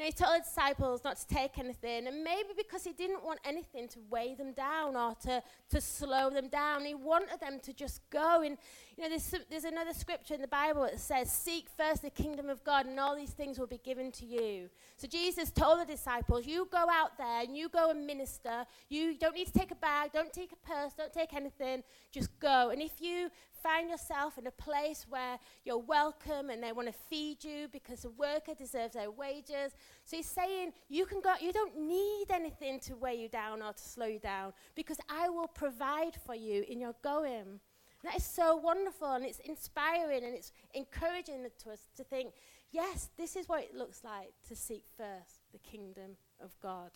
know, 0.00 0.06
he 0.06 0.12
told 0.12 0.40
the 0.40 0.44
disciples 0.44 1.02
not 1.04 1.16
to 1.18 1.26
take 1.26 1.58
anything, 1.58 2.06
and 2.06 2.24
maybe 2.24 2.50
because 2.56 2.84
he 2.84 2.92
didn't 2.92 3.24
want 3.24 3.40
anything 3.44 3.88
to 3.88 3.98
weigh 4.10 4.34
them 4.34 4.52
down 4.52 4.96
or 4.96 5.14
to, 5.22 5.42
to 5.70 5.80
slow 5.80 6.30
them 6.30 6.48
down. 6.48 6.84
He 6.84 6.94
wanted 6.94 7.40
them 7.40 7.60
to 7.62 7.72
just 7.72 8.00
go. 8.10 8.42
And, 8.42 8.56
you 8.96 9.04
know, 9.04 9.08
there's, 9.10 9.34
there's 9.50 9.64
another 9.64 9.92
scripture 9.92 10.34
in 10.34 10.40
the 10.40 10.48
Bible 10.48 10.82
that 10.82 11.00
says, 11.00 11.30
Seek 11.30 11.66
first 11.76 12.02
the 12.02 12.10
kingdom 12.10 12.48
of 12.48 12.64
God, 12.64 12.86
and 12.86 12.98
all 12.98 13.14
these 13.14 13.30
things 13.30 13.58
will 13.58 13.66
be 13.66 13.80
given 13.84 14.10
to 14.12 14.26
you. 14.26 14.70
So 14.96 15.06
Jesus 15.06 15.50
told 15.50 15.80
the 15.80 15.84
disciples, 15.84 16.46
You 16.46 16.68
go 16.70 16.86
out 16.90 17.16
there 17.18 17.42
and 17.42 17.56
you 17.56 17.68
go 17.68 17.90
and 17.90 18.06
minister. 18.06 18.64
You 18.88 19.16
don't 19.16 19.34
need 19.34 19.46
to 19.46 19.52
take 19.52 19.70
a 19.70 19.76
bag, 19.76 20.12
don't 20.12 20.32
take 20.32 20.52
a 20.52 20.66
purse, 20.66 20.92
don't 20.94 21.12
take 21.12 21.34
anything. 21.34 21.82
Just 22.10 22.38
go. 22.40 22.70
And 22.70 22.80
if 22.80 23.00
you 23.00 23.30
find 23.62 23.90
yourself 23.90 24.38
in 24.38 24.46
a 24.46 24.50
place 24.50 25.06
where 25.08 25.38
you're 25.64 25.78
welcome 25.78 26.50
and 26.50 26.62
they 26.62 26.72
want 26.72 26.88
to 26.88 26.94
feed 27.08 27.42
you 27.44 27.68
because 27.72 28.02
the 28.02 28.10
worker 28.10 28.52
deserves 28.56 28.94
their 28.94 29.10
wages. 29.10 29.72
So 30.04 30.16
he's 30.16 30.26
saying, 30.26 30.72
You 30.88 31.06
can 31.06 31.20
go, 31.20 31.34
you 31.40 31.52
don't 31.52 31.78
need 31.78 32.26
anything 32.30 32.80
to 32.80 32.96
weigh 32.96 33.16
you 33.16 33.28
down 33.28 33.62
or 33.62 33.72
to 33.72 33.82
slow 33.82 34.06
you 34.06 34.18
down 34.18 34.52
because 34.74 34.98
I 35.08 35.28
will 35.28 35.48
provide 35.48 36.16
for 36.26 36.34
you 36.34 36.64
in 36.68 36.80
your 36.80 36.94
going. 37.02 37.60
That 38.02 38.16
is 38.16 38.24
so 38.24 38.56
wonderful 38.56 39.12
and 39.12 39.24
it's 39.24 39.40
inspiring 39.40 40.24
and 40.24 40.34
it's 40.34 40.52
encouraging 40.74 41.46
to 41.64 41.70
us 41.70 41.86
to 41.96 42.04
think, 42.04 42.32
yes, 42.70 43.10
this 43.18 43.36
is 43.36 43.48
what 43.48 43.62
it 43.62 43.74
looks 43.74 44.02
like 44.04 44.32
to 44.48 44.56
seek 44.56 44.84
first 44.96 45.42
the 45.52 45.58
kingdom 45.58 46.16
of 46.42 46.58
God. 46.62 46.92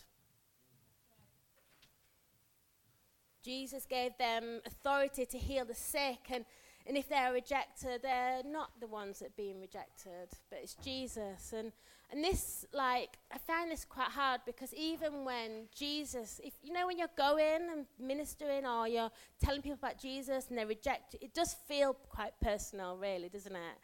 Jesus 3.44 3.84
gave 3.84 4.16
them 4.18 4.60
authority 4.66 5.26
to 5.26 5.38
heal 5.38 5.64
the 5.64 5.74
sick, 5.74 6.30
and, 6.30 6.44
and 6.86 6.96
if 6.96 7.08
they're 7.08 7.32
rejected, 7.32 8.00
they're 8.02 8.42
not 8.44 8.70
the 8.80 8.86
ones 8.86 9.18
that 9.18 9.26
are 9.26 9.36
being 9.36 9.60
rejected, 9.60 10.28
but 10.50 10.60
it's 10.62 10.74
Jesus. 10.74 11.52
And, 11.56 11.72
and 12.10 12.24
this, 12.24 12.64
like, 12.72 13.18
I 13.32 13.38
find 13.38 13.70
this 13.70 13.84
quite 13.84 14.10
hard 14.10 14.40
because 14.46 14.72
even 14.74 15.24
when 15.24 15.68
Jesus, 15.74 16.40
if 16.42 16.54
you 16.62 16.72
know, 16.72 16.86
when 16.86 16.98
you're 16.98 17.08
going 17.16 17.68
and 17.72 17.86
ministering 17.98 18.66
or 18.66 18.88
you're 18.88 19.10
telling 19.42 19.62
people 19.62 19.78
about 19.80 19.98
Jesus 19.98 20.46
and 20.48 20.58
they 20.58 20.64
reject 20.64 21.14
you, 21.14 21.20
it 21.22 21.34
does 21.34 21.54
feel 21.66 21.94
quite 22.08 22.32
personal, 22.40 22.96
really, 22.96 23.28
doesn't 23.28 23.54
it? 23.54 23.78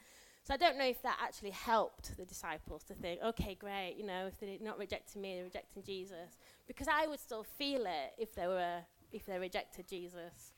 So 0.45 0.55
I 0.55 0.57
don't 0.57 0.79
know 0.79 0.87
if 0.87 1.02
that 1.02 1.19
actually 1.23 1.50
helped 1.50 2.17
the 2.17 2.25
disciples 2.25 2.83
to 2.85 2.95
think, 2.95 3.21
okay, 3.23 3.55
great, 3.55 3.97
you 3.99 4.07
know, 4.07 4.26
if 4.26 4.40
they're 4.40 4.57
not 4.61 4.79
rejecting 4.79 5.21
me, 5.23 5.35
they're 5.35 5.45
rejecting 5.45 5.83
Jesus. 5.83 6.38
Because 6.67 6.88
I 6.88 7.07
would 7.07 7.21
still 7.21 7.45
feel 7.45 7.83
it 7.83 8.14
if 8.19 8.35
they 8.35 8.47
were 8.47 8.81
if 9.12 9.26
they 9.26 9.38
rejected 9.38 9.88
Jesus. 9.88 10.52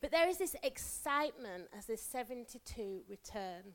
But 0.00 0.10
there 0.10 0.28
is 0.28 0.38
this 0.38 0.54
excitement 0.62 1.68
as 1.76 1.86
the 1.86 1.96
72 1.96 3.02
return. 3.08 3.74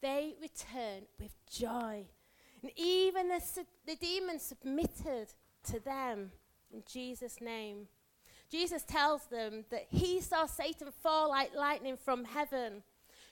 They 0.00 0.34
return 0.40 1.02
with 1.20 1.34
joy. 1.50 2.06
And 2.62 2.72
even 2.76 3.28
the, 3.28 3.40
su- 3.40 3.66
the 3.86 3.96
demons 3.96 4.42
submitted 4.42 5.28
to 5.70 5.80
them 5.80 6.32
in 6.72 6.82
Jesus' 6.90 7.40
name. 7.40 7.88
Jesus 8.50 8.82
tells 8.82 9.26
them 9.26 9.64
that 9.70 9.86
he 9.90 10.20
saw 10.20 10.46
Satan 10.46 10.88
fall 11.02 11.28
like 11.28 11.54
lightning 11.54 11.98
from 12.02 12.24
heaven. 12.24 12.82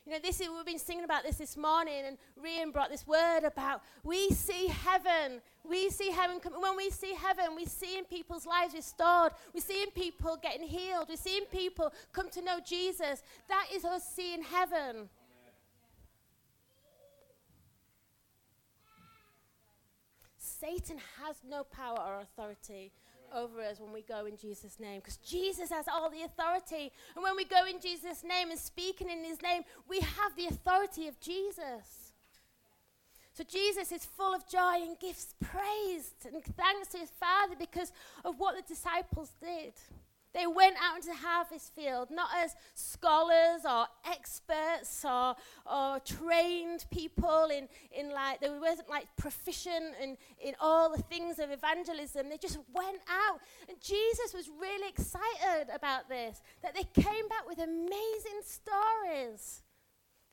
You 0.07 0.13
know, 0.13 0.19
this 0.23 0.41
is, 0.41 0.49
we've 0.49 0.65
been 0.65 0.79
singing 0.79 1.03
about 1.03 1.25
this 1.25 1.37
this 1.37 1.57
morning, 1.57 2.05
and 2.07 2.17
Rian 2.41 2.73
brought 2.73 2.91
this 2.91 3.05
word 3.09 3.41
about 3.43 3.83
we 4.05 4.31
see 4.31 4.69
heaven. 4.69 5.41
We 5.69 5.91
see 5.91 6.13
heaven. 6.13 6.39
Com- 6.39 6.63
when 6.63 6.77
we 6.77 6.91
see 6.91 7.13
heaven, 7.13 7.57
we 7.57 7.65
see 7.65 7.99
in 7.99 8.05
people's 8.05 8.47
lives 8.47 8.73
restored. 8.73 9.33
We're 9.53 9.63
seeing 9.63 9.91
people 9.91 10.39
getting 10.41 10.65
healed. 10.65 11.07
We're 11.09 11.17
seeing 11.17 11.47
people 11.47 11.93
come 12.13 12.31
to 12.31 12.41
know 12.41 12.61
Jesus. 12.65 13.25
That 13.49 13.67
is 13.75 13.85
us 13.85 14.09
seeing 14.09 14.45
heaven. 14.45 15.09
Satan 20.39 20.99
has 21.21 21.37
no 21.47 21.65
power 21.65 21.99
or 21.99 22.21
authority 22.21 22.93
over 23.35 23.61
us 23.61 23.81
when 23.81 23.93
we 23.93 24.03
go 24.03 24.27
in 24.27 24.37
Jesus' 24.37 24.79
name. 24.81 25.01
Because 25.01 25.17
Jesus 25.19 25.71
has 25.71 25.87
all 25.89 26.11
the 26.11 26.23
authority. 26.23 26.93
And 27.15 27.23
when 27.23 27.37
we 27.37 27.45
go 27.45 27.67
in 27.67 27.81
Jesus' 27.81 28.25
name 28.25 28.51
and 28.51 28.59
speaking 28.59 29.09
in 29.09 29.25
his 29.25 29.43
name, 29.43 29.63
we 29.89 30.01
have 30.01 30.37
the 30.37 30.47
authority 30.47 31.09
of 31.09 31.19
Jesus. 31.21 32.13
So 33.33 33.45
Jesus 33.45 33.93
is 33.93 34.05
full 34.05 34.35
of 34.35 34.49
joy 34.49 34.83
and 34.83 34.99
gives 34.99 35.35
praise 35.45 36.13
and 36.25 36.43
thanks 36.57 36.89
to 36.89 36.99
his 36.99 37.11
Father 37.11 37.55
because 37.59 37.93
of 38.25 38.39
what 38.39 38.57
the 38.57 38.63
disciples 38.63 39.33
did. 39.41 39.75
They 40.37 40.47
went 40.47 40.77
out 40.85 40.97
into 40.97 41.09
the 41.09 41.15
harvest 41.15 41.75
field, 41.75 42.11
not 42.11 42.29
as 42.37 42.55
scholars 42.75 43.63
or 43.65 43.87
experts 44.05 45.03
or, 45.03 45.35
or 45.65 45.99
trained 46.01 46.85
people 46.91 47.49
in, 47.51 47.67
in 47.91 48.11
like, 48.11 48.43
they 48.43 48.51
weren't 48.51 48.87
like 48.87 49.07
proficient 49.17 49.95
in, 49.99 50.19
in 50.39 50.55
all 50.61 50.95
the 50.95 51.03
things 51.05 51.39
of 51.39 51.51
evangelism. 51.51 52.29
They 52.29 52.37
just 52.37 52.59
went 52.75 53.01
out. 53.09 53.41
And 53.67 53.81
Jesus 53.81 54.35
was 54.35 54.51
really 54.61 54.91
excited 54.91 55.75
about 55.75 56.11
this, 56.11 56.43
that 56.63 56.75
they 56.75 56.85
came 56.85 57.29
back 57.29 57.49
with 57.49 57.59
amazing 57.59 58.43
stories. 58.45 59.63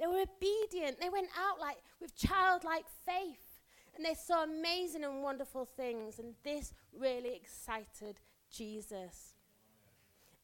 They 0.01 0.07
were 0.07 0.23
obedient. 0.23 0.99
They 0.99 1.07
went 1.07 1.29
out 1.39 1.61
like 1.61 1.77
with 2.01 2.13
childlike 2.17 2.87
faith. 3.05 3.61
And 3.95 4.03
they 4.03 4.15
saw 4.15 4.43
amazing 4.43 5.05
and 5.05 5.23
wonderful 5.23 5.63
things. 5.63 6.19
And 6.19 6.33
this 6.43 6.73
really 6.91 7.35
excited 7.35 8.19
Jesus 8.51 9.32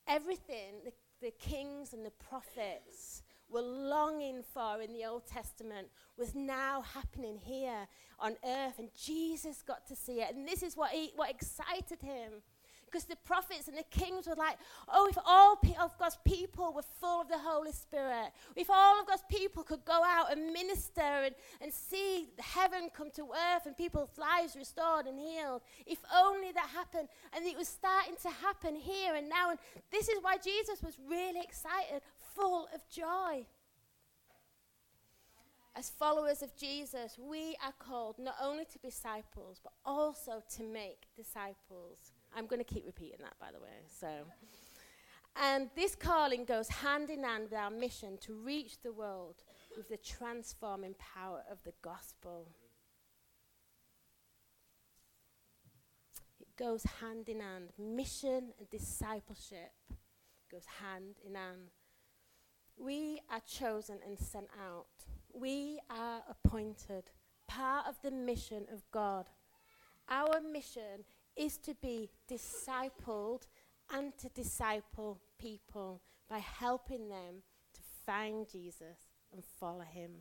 everything 0.09 0.81
the, 0.83 0.91
the 1.21 1.31
kings 1.31 1.93
and 1.93 2.05
the 2.05 2.11
prophets 2.11 3.23
were 3.49 3.61
longing 3.61 4.43
for 4.53 4.81
in 4.81 4.93
the 4.93 5.05
Old 5.05 5.25
Testament 5.25 5.87
was 6.17 6.35
now 6.35 6.81
happening 6.81 7.39
here 7.41 7.87
on 8.19 8.35
earth, 8.45 8.79
and 8.79 8.89
Jesus 8.95 9.61
got 9.61 9.87
to 9.87 9.95
see 9.95 10.21
it. 10.21 10.35
And 10.35 10.47
this 10.47 10.61
is 10.61 10.75
what, 10.75 10.91
he, 10.91 11.11
what 11.15 11.29
excited 11.29 12.01
him. 12.01 12.41
Because 12.89 13.05
the 13.05 13.15
prophets 13.17 13.67
and 13.67 13.77
the 13.77 13.83
kings 13.91 14.27
were 14.27 14.35
like, 14.35 14.57
oh, 14.87 15.07
if 15.07 15.17
all 15.25 15.55
pe- 15.55 15.75
of 15.79 15.97
God's 15.97 16.17
people 16.25 16.73
were 16.73 16.81
full 16.99 17.21
of 17.21 17.27
the 17.27 17.37
Holy 17.37 17.71
Spirit, 17.71 18.31
if 18.55 18.69
all 18.69 18.99
of 18.99 19.07
God's 19.07 19.23
people 19.29 19.63
could 19.63 19.85
go 19.85 20.01
out 20.03 20.31
and 20.31 20.51
minister 20.51 21.01
and, 21.01 21.35
and 21.61 21.71
see 21.71 22.29
heaven 22.39 22.89
come 22.93 23.11
to 23.11 23.29
earth 23.31 23.65
and 23.65 23.77
people's 23.77 24.17
lives 24.17 24.55
restored 24.55 25.05
and 25.05 25.19
healed, 25.19 25.61
if 25.85 25.99
only 26.15 26.51
that 26.51 26.69
happened. 26.69 27.07
And 27.35 27.45
it 27.45 27.57
was 27.57 27.67
starting 27.67 28.15
to 28.23 28.29
happen 28.29 28.75
here 28.75 29.15
and 29.15 29.29
now. 29.29 29.51
And 29.51 29.59
this 29.91 30.09
is 30.09 30.17
why 30.21 30.37
Jesus 30.37 30.81
was 30.81 30.97
really 31.07 31.41
excited, 31.41 32.01
full 32.35 32.67
of 32.73 32.81
joy. 32.89 33.45
As 35.75 35.89
followers 35.89 36.41
of 36.41 36.55
Jesus, 36.57 37.17
we 37.17 37.55
are 37.63 37.73
called 37.77 38.17
not 38.19 38.35
only 38.41 38.65
to 38.65 38.79
be 38.79 38.89
disciples, 38.89 39.61
but 39.63 39.73
also 39.85 40.41
to 40.57 40.63
make 40.63 41.07
disciples. 41.15 42.11
I'm 42.35 42.47
going 42.47 42.59
to 42.63 42.73
keep 42.73 42.85
repeating 42.85 43.19
that, 43.21 43.37
by 43.39 43.51
the 43.51 43.59
way. 43.59 43.83
So, 43.87 44.07
and 45.35 45.69
this 45.75 45.95
calling 45.95 46.45
goes 46.45 46.67
hand 46.67 47.09
in 47.09 47.23
hand 47.23 47.43
with 47.43 47.53
our 47.53 47.71
mission 47.71 48.17
to 48.21 48.33
reach 48.33 48.81
the 48.81 48.91
world 48.91 49.43
with 49.75 49.89
the 49.89 49.97
transforming 49.97 50.95
power 51.15 51.43
of 51.49 51.57
the 51.63 51.73
gospel. 51.81 52.47
It 56.39 56.55
goes 56.57 56.83
hand 57.01 57.29
in 57.29 57.39
hand. 57.39 57.69
Mission 57.77 58.53
and 58.57 58.69
discipleship 58.69 59.71
goes 60.51 60.65
hand 60.81 61.15
in 61.25 61.35
hand. 61.35 61.71
We 62.77 63.21
are 63.29 63.41
chosen 63.47 63.99
and 64.05 64.17
sent 64.17 64.47
out. 64.59 64.87
We 65.33 65.79
are 65.89 66.21
appointed, 66.29 67.11
part 67.47 67.87
of 67.87 67.95
the 68.01 68.11
mission 68.11 68.65
of 68.73 68.83
God. 68.91 69.25
Our 70.09 70.41
mission 70.41 71.05
is 71.39 71.57
to 71.57 71.73
be 71.81 72.09
discipled 72.29 73.43
and 73.91 74.15
to 74.17 74.29
disciple 74.29 75.19
people 75.39 76.01
by 76.29 76.39
helping 76.39 77.07
them 77.07 77.41
to 77.73 77.81
find 78.05 78.47
Jesus 78.51 78.97
and 79.31 79.43
follow 79.59 79.81
him. 79.81 80.11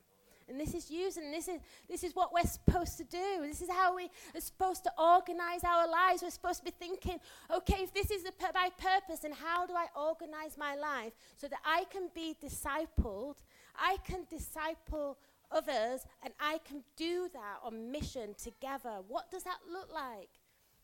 And 0.49 0.59
this 0.59 0.73
is 0.73 0.91
using 0.91 1.31
this 1.31 1.47
is 1.47 1.61
this 1.91 2.03
is 2.03 2.15
what 2.15 2.33
we're 2.33 2.43
supposed 2.43 2.97
to 2.99 3.05
do. 3.05 3.43
This 3.43 3.61
is 3.61 3.69
how 3.69 3.95
we 3.95 4.05
are 4.05 4.41
supposed 4.41 4.83
to 4.85 4.93
organize 4.99 5.63
our 5.63 5.87
lives. 5.87 6.23
We're 6.23 6.31
supposed 6.31 6.61
to 6.61 6.65
be 6.65 6.71
thinking, 6.71 7.19
okay, 7.55 7.83
if 7.83 7.93
this 7.93 8.11
is 8.11 8.23
pur- 8.39 8.53
my 8.55 8.71
purpose, 8.79 9.21
then 9.21 9.33
how 9.33 9.67
do 9.67 9.75
I 9.75 9.87
organize 9.95 10.57
my 10.57 10.75
life 10.75 11.13
so 11.37 11.49
that 11.49 11.59
I 11.67 11.85
can 11.91 12.09
be 12.15 12.35
discipled, 12.43 13.37
I 13.77 13.99
can 14.05 14.25
disciple 14.31 15.19
others, 15.51 16.07
and 16.25 16.33
I 16.41 16.61
can 16.67 16.83
do 16.97 17.29
that 17.35 17.59
on 17.63 17.91
mission 17.91 18.35
together. 18.43 19.03
What 19.07 19.31
does 19.31 19.43
that 19.43 19.59
look 19.71 19.93
like? 19.93 20.31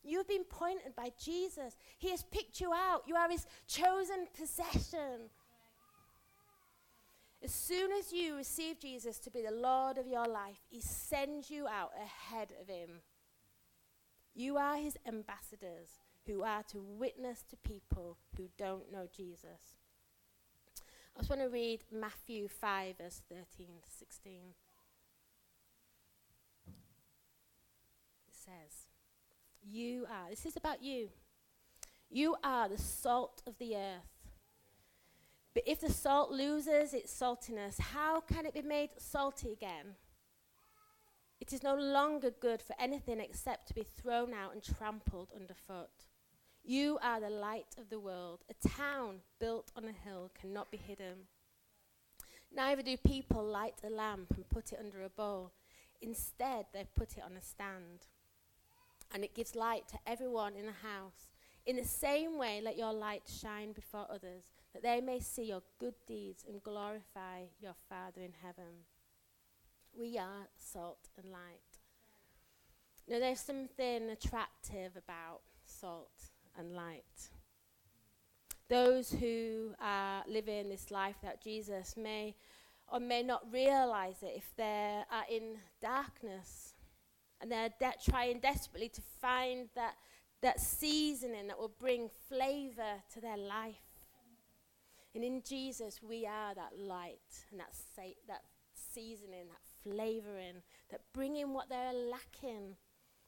You've 0.04 0.28
been 0.28 0.44
pointed 0.44 0.94
by 0.94 1.11
Jesus. 1.18 1.76
He 1.99 2.11
has 2.11 2.23
picked 2.23 2.61
you 2.61 2.73
out. 2.73 3.04
You 3.06 3.16
are 3.16 3.30
his 3.30 3.46
chosen 3.66 4.28
possession. 4.38 5.30
As 7.42 7.52
soon 7.52 7.90
as 7.92 8.12
you 8.12 8.37
receive 8.37 8.78
Jesus 8.78 9.18
to 9.20 9.30
be 9.30 9.42
the 9.42 9.54
Lord 9.54 9.99
of 9.99 10.06
your 10.06 10.26
life, 10.26 10.61
he 10.68 10.80
sends 10.80 11.50
you 11.50 11.66
out 11.66 11.92
ahead 11.96 12.52
of 12.61 12.68
him. 12.68 13.00
You 14.34 14.56
are 14.56 14.76
his 14.76 14.96
ambassadors 15.06 16.00
who 16.26 16.42
are 16.42 16.62
to 16.64 16.80
witness 16.80 17.44
to 17.50 17.56
people 17.56 18.18
who 18.37 18.49
don't 18.58 18.90
know 18.92 19.06
Jesus. 19.14 19.76
I 21.16 21.20
just 21.20 21.30
want 21.30 21.42
to 21.42 21.49
read 21.49 21.84
Matthew 21.92 22.49
5, 22.49 22.96
verse 22.99 23.23
13 23.28 23.44
to 23.82 23.90
16. 23.90 24.32
It 28.26 28.34
says. 28.34 28.83
You 29.66 30.06
are, 30.11 30.30
this 30.30 30.47
is 30.47 30.56
about 30.56 30.83
you. 30.83 31.09
You 32.11 32.37
are 32.44 32.68
the 32.68 32.78
salt 32.78 33.42
of 33.47 33.59
the 33.59 33.76
earth. 33.76 34.14
But 35.54 35.64
if 35.66 35.80
the 35.80 35.90
salt 35.90 36.30
loses 36.30 36.92
its 36.92 37.12
saltiness, 37.12 37.80
how 37.80 38.21
can 38.21 38.44
it 38.44 38.54
be 38.54 38.62
made 38.62 38.90
salty 38.99 39.52
again? 39.52 39.94
It 41.40 41.52
is 41.52 41.62
no 41.62 41.75
longer 41.75 42.30
good 42.30 42.62
for 42.62 42.75
anything 42.78 43.21
except 43.21 43.68
to 43.68 43.75
be 43.75 43.85
thrown 43.85 44.33
out 44.33 44.52
and 44.52 44.62
trampled 44.62 45.30
underfoot. 45.35 46.06
You 46.62 46.99
are 47.02 47.21
the 47.21 47.30
light 47.30 47.76
of 47.78 47.90
the 47.90 48.00
world. 48.00 48.40
A 48.50 48.68
town 48.68 49.16
built 49.38 49.71
on 49.76 49.85
a 49.85 49.92
hill 49.92 50.30
cannot 50.40 50.71
be 50.71 50.78
hidden. 50.78 51.28
Neither 52.54 52.83
do 52.83 52.97
people 52.97 53.44
light 53.44 53.80
a 53.85 53.90
lamp 53.90 54.33
and 54.35 54.49
put 54.49 54.73
it 54.73 54.78
under 54.83 55.02
a 55.02 55.09
bowl. 55.09 55.52
Instead, 56.00 56.66
they 56.73 56.87
put 56.97 57.16
it 57.16 57.25
on 57.25 57.37
a 57.37 57.42
stand. 57.42 58.06
And 59.12 59.25
it 59.25 59.34
gives 59.34 59.54
light 59.54 59.88
to 59.88 59.99
everyone 60.06 60.54
in 60.56 60.66
the 60.66 60.73
house. 60.73 61.28
In 61.66 61.76
the 61.76 61.84
same 61.84 62.38
way, 62.38 62.61
let 62.62 62.76
your 62.76 62.92
light 62.92 63.23
shine 63.26 63.73
before 63.73 64.06
others, 64.11 64.52
that 64.73 64.82
they 64.82 65.00
may 65.00 65.18
see 65.18 65.44
your 65.44 65.62
good 65.78 65.94
deeds 66.06 66.44
and 66.46 66.62
glorify 66.62 67.44
your 67.61 67.75
Father 67.88 68.20
in 68.20 68.34
heaven. 68.42 68.84
We 69.99 70.18
are 70.18 70.49
salt 70.58 71.08
and 71.16 71.32
light. 71.32 71.78
Now, 73.08 73.18
there's 73.18 73.40
something 73.40 74.11
attractive 74.11 74.96
about 74.96 75.40
salt 75.64 76.30
and 76.58 76.75
light. 76.75 77.30
Those 78.68 79.12
who 79.12 79.75
are 79.80 80.25
living 80.26 80.68
this 80.68 80.90
life 80.90 81.16
without 81.20 81.40
Jesus 81.40 81.96
may 81.96 82.34
or 82.88 83.00
may 83.00 83.23
not 83.23 83.52
realize 83.52 84.23
it 84.23 84.34
if 84.37 84.54
they 84.56 85.02
are 85.11 85.25
in 85.30 85.58
darkness 85.80 86.73
and 87.44 87.52
they're 87.52 87.68
de- 87.78 88.10
trying 88.10 88.38
desperately 88.38 88.88
to 88.88 89.02
find 89.20 89.68
that, 89.74 89.96
that 90.40 90.58
seasoning 90.58 91.46
that 91.46 91.58
will 91.58 91.74
bring 91.78 92.08
flavor 92.26 93.02
to 93.12 93.20
their 93.20 93.36
life. 93.36 93.74
And 95.14 95.22
in 95.22 95.42
Jesus, 95.46 96.00
we 96.02 96.26
are 96.26 96.54
that 96.54 96.72
light 96.78 97.18
and 97.50 97.60
that, 97.60 97.74
sa- 97.94 98.16
that 98.28 98.44
seasoning, 98.72 99.44
that 99.48 99.60
flavoring, 99.82 100.62
that 100.90 101.02
bringing 101.12 101.52
what 101.52 101.68
they're 101.68 101.92
lacking. 101.92 102.76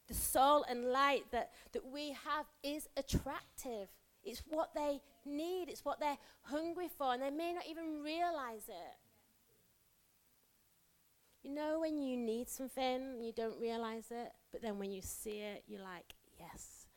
The 0.07 0.15
salt 0.15 0.65
and 0.67 0.85
light 0.85 1.25
that, 1.31 1.51
that 1.73 1.85
we 1.85 2.09
have 2.25 2.47
is 2.63 2.89
attractive. 2.97 3.87
It's 4.23 4.41
what 4.49 4.73
they 4.73 4.99
need, 5.27 5.69
it's 5.69 5.85
what 5.85 5.99
they're 5.99 6.17
hungry 6.41 6.89
for, 6.97 7.13
and 7.13 7.21
they 7.21 7.29
may 7.29 7.53
not 7.53 7.65
even 7.69 8.01
realize 8.03 8.67
it. 8.67 8.97
You 11.47 11.55
know, 11.55 11.79
when 11.79 11.97
you 11.97 12.17
need 12.17 12.49
something, 12.49 13.21
you 13.21 13.31
don't 13.31 13.57
realize 13.57 14.07
it, 14.11 14.33
but 14.51 14.61
then 14.61 14.79
when 14.79 14.91
you 14.91 15.01
see 15.01 15.39
it, 15.39 15.63
you're 15.65 15.81
like, 15.81 16.13
yes, 16.37 16.87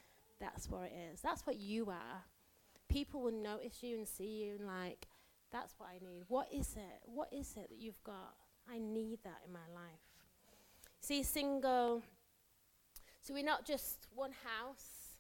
that's 0.41 0.69
what 0.69 0.87
it 0.87 1.13
is. 1.13 1.21
That's 1.21 1.47
what 1.47 1.61
you 1.61 1.89
are. 1.91 2.25
People 2.89 3.23
will 3.23 3.31
notice 3.31 3.81
you 3.81 3.97
and 3.97 4.09
see 4.09 4.43
you 4.43 4.57
and, 4.59 4.67
like, 4.67 5.07
that's 5.53 5.75
what 5.79 5.91
I 5.91 6.05
need. 6.05 6.25
What 6.27 6.49
is 6.53 6.75
it? 6.77 7.01
What 7.05 7.29
is 7.33 7.55
it 7.57 7.69
that 7.69 7.79
you've 7.79 8.03
got? 8.03 8.35
I 8.69 8.81
need 8.81 9.21
that 9.23 9.43
in 9.47 9.53
my 9.53 9.61
life. 9.73 10.01
See, 10.99 11.23
single. 11.23 12.03
So 13.23 13.33
we're 13.33 13.45
not 13.45 13.65
just 13.65 14.09
one 14.13 14.33
house 14.33 15.15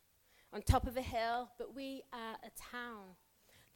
on 0.52 0.62
top 0.62 0.88
of 0.88 0.96
a 0.96 1.02
hill, 1.02 1.50
but 1.56 1.72
we 1.72 2.02
are 2.12 2.34
a 2.44 2.50
town. 2.72 3.14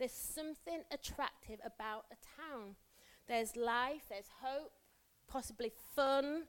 There's 0.00 0.10
something 0.10 0.80
attractive 0.90 1.60
about 1.64 2.06
a 2.10 2.16
town. 2.42 2.74
There's 3.28 3.54
life, 3.54 4.02
there's 4.10 4.30
hope, 4.42 4.72
possibly 5.28 5.72
fun, 5.94 6.44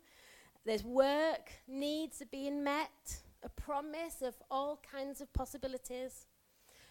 there's 0.65 0.83
work, 0.83 1.51
needs 1.67 2.21
are 2.21 2.27
being 2.31 2.63
met, 2.63 3.17
a 3.43 3.49
promise 3.49 4.21
of 4.21 4.33
all 4.49 4.81
kinds 4.91 5.21
of 5.21 5.31
possibilities. 5.33 6.25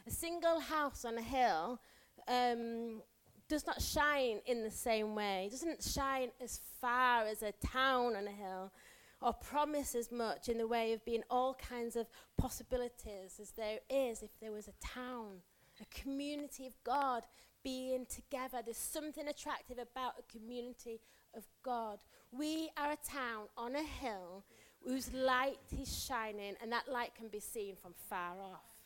A 0.06 0.10
single 0.10 0.60
house 0.60 1.04
on 1.04 1.18
a 1.18 1.22
hill 1.22 1.80
um, 2.28 3.02
does 3.48 3.66
not 3.66 3.82
shine 3.82 4.40
in 4.46 4.62
the 4.62 4.70
same 4.70 5.14
way. 5.14 5.46
It 5.46 5.52
doesn't 5.52 5.82
shine 5.82 6.30
as 6.40 6.60
far 6.80 7.24
as 7.24 7.42
a 7.42 7.52
town 7.52 8.14
on 8.16 8.26
a 8.26 8.30
hill 8.30 8.72
or 9.20 9.32
promise 9.32 9.94
as 9.94 10.12
much 10.12 10.48
in 10.48 10.58
the 10.58 10.66
way 10.66 10.92
of 10.92 11.04
being 11.04 11.22
all 11.30 11.54
kinds 11.54 11.96
of 11.96 12.06
possibilities 12.36 13.38
as 13.40 13.50
there 13.52 13.78
is 13.88 14.22
if 14.22 14.30
there 14.40 14.52
was 14.52 14.68
a 14.68 14.86
town, 14.86 15.40
a 15.80 16.00
community 16.00 16.66
of 16.66 16.74
God 16.84 17.24
being 17.62 18.06
together. 18.06 18.60
There's 18.62 18.76
something 18.76 19.26
attractive 19.26 19.78
about 19.78 20.14
a 20.18 20.38
community 20.38 21.00
of 21.36 21.44
God. 21.62 21.98
We 22.32 22.70
are 22.76 22.92
a 22.92 22.96
town 22.96 23.46
on 23.56 23.74
a 23.74 23.82
hill 23.82 24.44
whose 24.84 25.12
light 25.12 25.58
is 25.80 26.04
shining, 26.04 26.54
and 26.60 26.70
that 26.72 26.88
light 26.88 27.14
can 27.14 27.28
be 27.28 27.40
seen 27.40 27.76
from 27.80 27.94
far 28.08 28.40
off. 28.40 28.82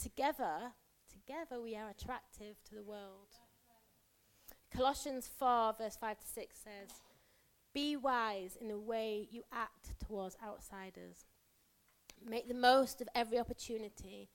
Together, 0.00 0.72
together 1.10 1.60
we 1.60 1.76
are 1.76 1.90
attractive 1.90 2.56
to 2.68 2.74
the 2.74 2.82
world. 2.82 3.28
Colossians 4.74 5.28
4, 5.38 5.74
verse 5.78 5.96
5 5.96 6.18
to 6.18 6.26
6 6.26 6.56
says, 6.56 6.96
Be 7.74 7.96
wise 7.96 8.56
in 8.60 8.68
the 8.68 8.78
way 8.78 9.28
you 9.30 9.42
act 9.52 9.94
towards 10.00 10.36
outsiders. 10.44 11.26
Make 12.24 12.48
the 12.48 12.54
most 12.54 13.00
of 13.00 13.08
every 13.14 13.38
opportunity. 13.38 14.30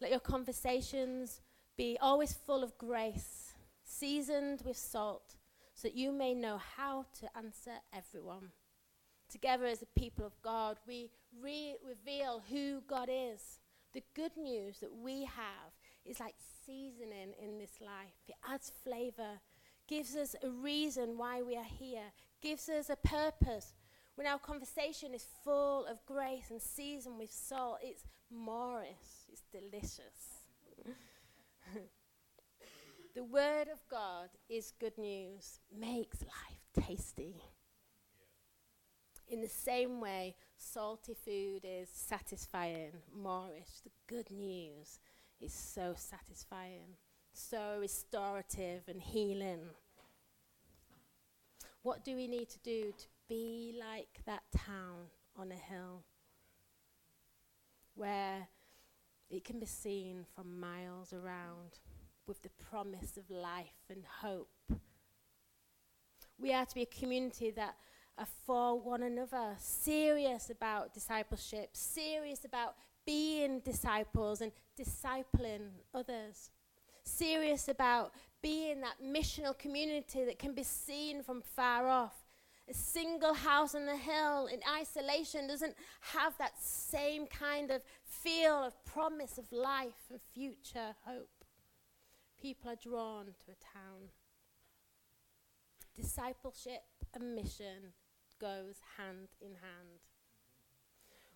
Let 0.00 0.10
your 0.10 0.20
conversations 0.20 1.40
be 1.76 1.98
always 2.00 2.32
full 2.32 2.62
of 2.62 2.76
grace, 2.78 3.54
seasoned 3.82 4.62
with 4.64 4.76
salt, 4.76 5.36
so 5.80 5.88
that 5.88 5.96
you 5.96 6.12
may 6.12 6.34
know 6.34 6.58
how 6.76 7.06
to 7.18 7.36
answer 7.36 7.72
everyone. 7.94 8.50
Together 9.30 9.64
as 9.64 9.80
a 9.80 9.98
people 9.98 10.26
of 10.26 10.32
God, 10.42 10.76
we 10.86 11.08
re- 11.42 11.76
reveal 11.86 12.42
who 12.50 12.82
God 12.86 13.08
is. 13.10 13.60
The 13.94 14.02
good 14.14 14.36
news 14.36 14.80
that 14.80 14.94
we 14.94 15.24
have 15.24 15.72
is 16.04 16.20
like 16.20 16.34
seasoning 16.66 17.32
in 17.42 17.58
this 17.58 17.80
life. 17.80 18.12
It 18.28 18.34
adds 18.46 18.72
flavor, 18.84 19.40
gives 19.88 20.16
us 20.16 20.36
a 20.42 20.50
reason 20.50 21.16
why 21.16 21.40
we 21.40 21.56
are 21.56 21.64
here, 21.64 22.12
gives 22.42 22.68
us 22.68 22.90
a 22.90 22.96
purpose. 22.96 23.72
When 24.16 24.26
our 24.26 24.38
conversation 24.38 25.14
is 25.14 25.24
full 25.42 25.86
of 25.86 26.04
grace 26.04 26.50
and 26.50 26.60
seasoned 26.60 27.18
with 27.18 27.32
salt, 27.32 27.78
it's 27.82 28.04
moreish. 28.30 29.30
It's 29.32 29.44
delicious. 29.50 30.44
the 33.14 33.24
Word 33.24 33.68
of 33.72 33.80
God 33.90 34.28
is 34.48 34.72
good 34.78 34.96
news, 34.98 35.60
makes 35.76 36.22
life 36.22 36.86
tasty. 36.86 37.36
In 39.28 39.40
the 39.40 39.48
same 39.48 40.00
way, 40.00 40.36
salty 40.56 41.14
food 41.14 41.60
is 41.64 41.88
satisfying, 41.88 42.92
moreish, 43.16 43.82
the 43.84 43.90
good 44.08 44.30
news 44.30 44.98
is 45.40 45.52
so 45.52 45.94
satisfying 45.96 46.96
so 47.32 47.78
restorative 47.80 48.82
and 48.88 49.00
healing. 49.00 49.60
What 51.82 52.04
do 52.04 52.14
we 52.14 52.26
need 52.26 52.48
to 52.50 52.58
do 52.58 52.92
to 52.96 53.06
be 53.28 53.74
like 53.78 54.20
that 54.26 54.42
town 54.54 55.06
on 55.36 55.50
a 55.50 55.54
hill 55.54 56.02
where 57.94 58.48
it 59.30 59.44
can 59.44 59.58
be 59.58 59.66
seen 59.66 60.24
from 60.34 60.60
miles 60.60 61.12
around 61.12 61.78
with 62.26 62.42
the 62.42 62.50
promise 62.70 63.16
of 63.16 63.30
life 63.30 63.88
and 63.88 64.04
hope? 64.20 64.50
We 66.38 66.52
are 66.52 66.64
to 66.64 66.74
be 66.74 66.82
a 66.82 66.86
community 66.86 67.50
that 67.52 67.76
are 68.18 68.26
for 68.46 68.78
one 68.78 69.02
another, 69.02 69.54
serious 69.58 70.50
about 70.50 70.94
discipleship, 70.94 71.70
serious 71.72 72.44
about 72.44 72.76
being 73.06 73.60
disciples 73.60 74.40
and 74.40 74.52
discipling 74.78 75.68
others 75.94 76.50
serious 77.04 77.68
about 77.68 78.12
being 78.42 78.80
that 78.80 79.02
missional 79.04 79.56
community 79.58 80.24
that 80.24 80.38
can 80.38 80.54
be 80.54 80.62
seen 80.62 81.22
from 81.22 81.42
far 81.42 81.88
off. 81.88 82.24
A 82.68 82.74
single 82.74 83.34
house 83.34 83.74
on 83.74 83.86
the 83.86 83.96
hill 83.96 84.46
in 84.46 84.60
isolation 84.78 85.48
doesn't 85.48 85.74
have 86.00 86.38
that 86.38 86.52
same 86.62 87.26
kind 87.26 87.70
of 87.70 87.82
feel 88.04 88.62
of 88.62 88.84
promise 88.84 89.38
of 89.38 89.50
life 89.50 90.08
and 90.10 90.20
future 90.32 90.94
hope. 91.04 91.39
People 92.40 92.70
are 92.70 92.76
drawn 92.76 93.26
to 93.26 93.52
a 93.52 93.54
town. 93.54 94.08
Discipleship 95.94 96.82
and 97.14 97.34
mission 97.34 97.92
goes 98.40 98.76
hand 98.96 99.28
in 99.40 99.50
hand. 99.50 100.00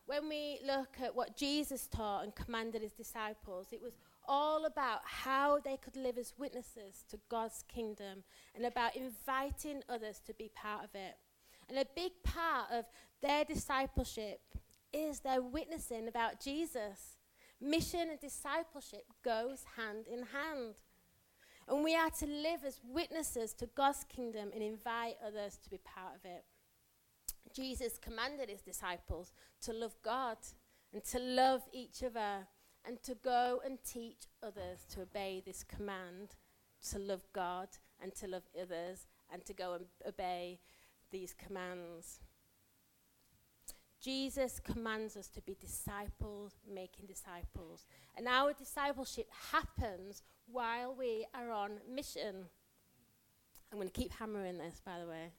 When 0.07 0.29
we 0.29 0.61
look 0.65 0.97
at 1.03 1.15
what 1.15 1.37
Jesus 1.37 1.87
taught 1.87 2.25
and 2.25 2.35
commanded 2.35 2.83
his 2.83 2.93
disciples, 2.93 3.69
it 3.73 3.83
was 3.83 3.95
all 4.27 4.65
about 4.65 5.01
how 5.05 5.59
they 5.61 5.77
could 5.77 5.97
live 5.97 6.19
as 6.19 6.35
witnesses 6.39 7.05
to 7.11 7.19
God's 7.29 7.65
kingdom 7.69 8.25
and 8.55 8.65
about 8.65 8.97
inviting 8.97 9.83
others 9.89 10.21
to 10.27 10.35
be 10.35 10.51
part 10.55 10.85
of 10.85 10.95
it. 10.95 11.17
And 11.69 11.79
a 11.79 11.87
big 11.97 12.13
part 12.23 12.71
of 12.71 12.85
their 13.23 13.45
discipleship 13.45 14.41
is 14.93 15.21
their 15.21 15.43
witnessing 15.43 16.09
about 16.09 16.41
Jesus. 16.41 17.17
Mission 17.61 18.11
and 18.11 18.21
discipleship 18.21 19.05
goes 19.25 19.65
hand 19.77 20.07
in 20.07 20.21
hand. 20.21 20.75
And 21.69 21.83
we 21.83 21.95
are 21.95 22.11
to 22.11 22.27
live 22.27 22.65
as 22.67 22.81
witnesses 22.87 23.53
to 23.55 23.67
God's 23.75 24.05
kingdom 24.05 24.51
and 24.53 24.63
invite 24.63 25.17
others 25.27 25.59
to 25.63 25.71
be 25.71 25.79
part 25.79 26.15
of 26.15 26.25
it. 26.25 26.45
Jesus 27.55 27.99
commanded 27.99 28.51
his 28.51 28.63
disciples 28.63 29.33
to 29.63 29.73
love 29.73 29.97
God 30.03 30.39
and 30.93 31.05
to 31.05 31.19
love 31.19 31.63
each 31.73 32.03
other 32.03 32.47
and 32.87 33.03
to 33.03 33.15
go 33.15 33.61
and 33.65 33.79
teach 33.85 34.27
others 34.43 34.85
to 34.91 35.03
obey 35.03 35.43
this 35.45 35.65
command 35.65 36.37
to 36.91 36.99
love 36.99 37.25
God 37.33 37.69
and 38.03 38.15
to 38.17 38.27
love 38.27 38.45
others 38.61 39.07
and 39.33 39.45
to 39.47 39.53
go 39.53 39.75
and 39.75 39.87
obey 40.07 40.61
these 41.11 41.35
commands. 41.35 42.21
Jesus 44.01 44.61
commands 44.61 45.17
us 45.17 45.29
to 45.29 45.41
be 45.41 45.57
disciples, 45.59 46.53
making 46.71 47.07
disciples. 47.07 47.87
And 48.17 48.29
our 48.29 48.53
discipleship 48.53 49.29
happens 49.51 50.23
while 50.55 50.95
we 50.95 51.27
are 51.35 51.51
on 51.51 51.73
mission. 51.93 52.47
I'm 53.73 53.79
going 53.79 53.89
to 53.89 53.93
keep 53.93 54.13
hammering 54.13 54.57
this, 54.57 54.81
by 54.87 55.01
the 55.01 55.07
way. 55.07 55.33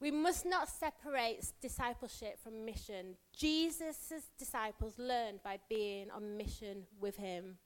We 0.00 0.10
must 0.10 0.46
not 0.46 0.68
separate 0.68 1.52
discipleship 1.60 2.42
from 2.42 2.64
mission. 2.64 3.16
Jesus' 3.36 4.30
disciples 4.38 4.98
learned 4.98 5.42
by 5.44 5.58
being 5.68 6.10
on 6.10 6.38
mission 6.38 6.84
with 6.98 7.16
him. 7.16 7.58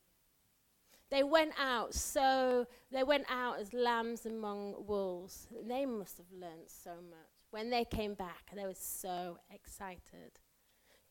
They 1.11 1.23
went 1.23 1.53
out 1.59 1.95
so 1.95 2.67
they 2.91 3.05
went 3.05 3.27
out 3.31 3.61
as 3.61 3.73
lambs 3.73 4.27
among 4.27 4.75
wolves. 4.85 5.47
They 5.65 5.87
must 5.87 6.19
have 6.19 6.27
learned 6.33 6.67
so 6.67 6.91
much. 7.09 7.31
When 7.51 7.71
they 7.71 7.85
came 7.85 8.15
back, 8.15 8.51
they 8.55 8.65
were 8.65 8.75
so 8.75 9.39
excited. 9.51 10.41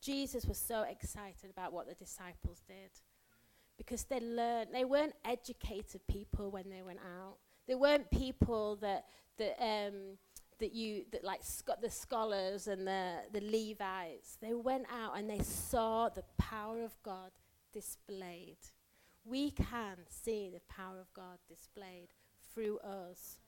Jesus 0.02 0.44
was 0.44 0.58
so 0.58 0.82
excited 0.82 1.50
about 1.50 1.72
what 1.72 1.88
the 1.88 1.94
disciples 1.94 2.62
did 2.68 2.90
because 3.76 4.04
they 4.04 4.20
learned. 4.20 4.70
They 4.72 4.84
weren't 4.84 5.14
educated 5.24 6.00
people 6.08 6.50
when 6.50 6.70
they 6.70 6.82
went 6.82 7.00
out. 7.00 7.36
They 7.66 7.74
weren't 7.74 8.10
people 8.10 8.76
that 8.76 9.06
that 9.38 9.56
um, 9.60 10.18
that 10.58 10.72
you 10.72 11.04
that 11.12 11.24
like 11.24 11.42
sc- 11.42 11.80
the 11.80 11.90
scholars 11.90 12.66
and 12.66 12.86
the 12.86 13.16
the 13.32 13.40
Levites. 13.40 14.38
They 14.40 14.54
went 14.54 14.86
out 14.92 15.18
and 15.18 15.28
they 15.28 15.40
saw 15.40 16.08
the 16.08 16.24
power 16.38 16.82
of 16.82 16.96
God 17.02 17.30
displayed. 17.72 18.58
We 19.24 19.50
can 19.50 19.98
see 20.08 20.50
the 20.52 20.60
power 20.72 21.00
of 21.00 21.12
God 21.12 21.38
displayed 21.48 22.08
through 22.54 22.78
us. 22.78 23.38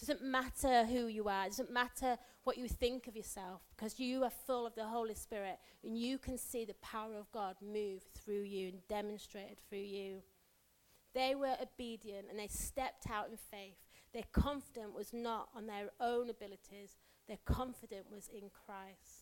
Doesn't 0.00 0.22
matter 0.22 0.86
who 0.86 1.08
you 1.08 1.28
are. 1.28 1.44
It 1.44 1.50
doesn't 1.50 1.70
matter 1.70 2.16
what 2.44 2.56
you 2.56 2.68
think 2.68 3.06
of 3.06 3.14
yourself 3.14 3.60
because 3.76 4.00
you 4.00 4.24
are 4.24 4.30
full 4.30 4.66
of 4.66 4.74
the 4.74 4.86
Holy 4.86 5.14
Spirit 5.14 5.58
and 5.84 5.98
you 5.98 6.16
can 6.16 6.38
see 6.38 6.64
the 6.64 6.74
power 6.74 7.18
of 7.18 7.30
God 7.32 7.56
move 7.60 8.02
through 8.14 8.42
you 8.42 8.68
and 8.68 8.88
demonstrated 8.88 9.58
through 9.68 9.80
you. 9.80 10.22
They 11.14 11.34
were 11.34 11.54
obedient 11.60 12.28
and 12.30 12.38
they 12.38 12.46
stepped 12.46 13.10
out 13.10 13.28
in 13.28 13.36
faith. 13.36 13.76
Their 14.14 14.24
confidence 14.32 14.94
was 14.96 15.12
not 15.12 15.50
on 15.54 15.66
their 15.66 15.90
own 16.00 16.30
abilities, 16.30 16.96
their 17.28 17.38
confidence 17.44 18.06
was 18.10 18.30
in 18.32 18.48
Christ. 18.48 19.19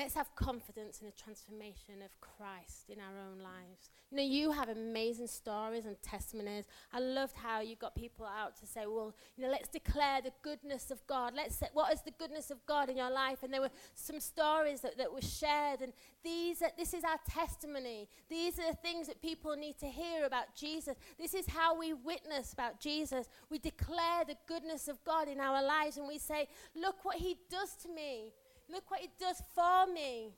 Let's 0.00 0.14
have 0.14 0.34
confidence 0.34 1.00
in 1.02 1.06
the 1.06 1.12
transformation 1.12 1.96
of 2.02 2.08
Christ 2.22 2.88
in 2.88 3.00
our 3.00 3.20
own 3.20 3.38
lives. 3.38 3.90
You 4.10 4.16
know, 4.16 4.22
you 4.22 4.50
have 4.50 4.70
amazing 4.70 5.26
stories 5.26 5.84
and 5.84 5.94
testimonies. 6.00 6.64
I 6.90 7.00
loved 7.00 7.36
how 7.36 7.60
you 7.60 7.76
got 7.76 7.94
people 7.94 8.24
out 8.24 8.56
to 8.60 8.66
say, 8.66 8.86
well, 8.86 9.14
you 9.36 9.44
know, 9.44 9.50
let's 9.50 9.68
declare 9.68 10.22
the 10.22 10.32
goodness 10.40 10.90
of 10.90 11.06
God. 11.06 11.34
Let's 11.36 11.54
say, 11.54 11.66
what 11.74 11.92
is 11.92 12.00
the 12.00 12.12
goodness 12.12 12.50
of 12.50 12.64
God 12.64 12.88
in 12.88 12.96
your 12.96 13.10
life? 13.10 13.42
And 13.42 13.52
there 13.52 13.60
were 13.60 13.70
some 13.94 14.20
stories 14.20 14.80
that, 14.80 14.96
that 14.96 15.12
were 15.12 15.20
shared. 15.20 15.82
And 15.82 15.92
these 16.24 16.62
are, 16.62 16.70
this 16.78 16.94
is 16.94 17.04
our 17.04 17.20
testimony. 17.28 18.08
These 18.30 18.58
are 18.58 18.70
the 18.70 18.78
things 18.78 19.06
that 19.06 19.20
people 19.20 19.54
need 19.54 19.78
to 19.80 19.86
hear 19.86 20.24
about 20.24 20.56
Jesus. 20.56 20.96
This 21.18 21.34
is 21.34 21.46
how 21.46 21.78
we 21.78 21.92
witness 21.92 22.54
about 22.54 22.80
Jesus. 22.80 23.28
We 23.50 23.58
declare 23.58 24.24
the 24.26 24.38
goodness 24.46 24.88
of 24.88 25.04
God 25.04 25.28
in 25.28 25.40
our 25.40 25.62
lives 25.62 25.98
and 25.98 26.08
we 26.08 26.16
say, 26.16 26.48
look 26.74 27.04
what 27.04 27.16
he 27.16 27.36
does 27.50 27.74
to 27.82 27.90
me. 27.90 28.32
Look 28.72 28.90
what 28.90 29.00
He 29.00 29.10
does 29.18 29.42
for 29.54 29.92
me. 29.92 30.32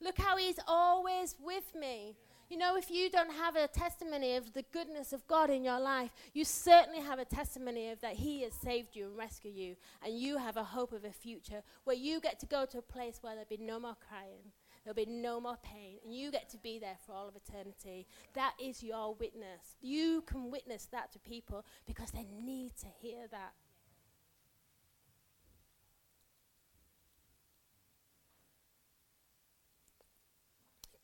Look 0.00 0.18
how 0.18 0.36
He's 0.36 0.58
always 0.66 1.36
with 1.42 1.74
me. 1.78 2.16
You 2.52 2.58
know, 2.58 2.76
if 2.76 2.90
you 2.90 3.08
don't 3.08 3.32
have 3.32 3.56
a 3.56 3.66
testimony 3.66 4.36
of 4.36 4.52
the 4.52 4.64
goodness 4.72 5.14
of 5.14 5.26
God 5.26 5.48
in 5.48 5.64
your 5.64 5.80
life, 5.80 6.10
you 6.34 6.44
certainly 6.44 7.00
have 7.00 7.18
a 7.18 7.24
testimony 7.24 7.88
of 7.88 8.00
that 8.02 8.12
He 8.16 8.42
has 8.42 8.52
saved 8.52 8.94
you 8.94 9.06
and 9.06 9.16
rescued 9.16 9.54
you, 9.54 9.74
and 10.04 10.18
you 10.18 10.36
have 10.36 10.58
a 10.58 10.64
hope 10.64 10.92
of 10.92 11.04
a 11.04 11.12
future 11.12 11.62
where 11.84 11.96
you 11.96 12.20
get 12.20 12.38
to 12.40 12.46
go 12.46 12.66
to 12.66 12.76
a 12.78 12.82
place 12.82 13.20
where 13.22 13.32
there'll 13.32 13.48
be 13.48 13.56
no 13.56 13.80
more 13.80 13.96
crying, 14.06 14.52
there'll 14.84 14.94
be 14.94 15.06
no 15.06 15.40
more 15.40 15.56
pain, 15.62 15.96
and 16.04 16.14
you 16.14 16.30
get 16.30 16.50
to 16.50 16.58
be 16.58 16.78
there 16.78 16.98
for 17.06 17.12
all 17.12 17.26
of 17.26 17.36
eternity. 17.36 18.06
That 18.34 18.52
is 18.62 18.82
your 18.82 19.14
witness. 19.14 19.76
You 19.80 20.22
can 20.26 20.50
witness 20.50 20.88
that 20.92 21.10
to 21.12 21.18
people 21.20 21.64
because 21.86 22.10
they 22.10 22.26
need 22.44 22.72
to 22.80 22.86
hear 23.00 23.28
that. 23.30 23.54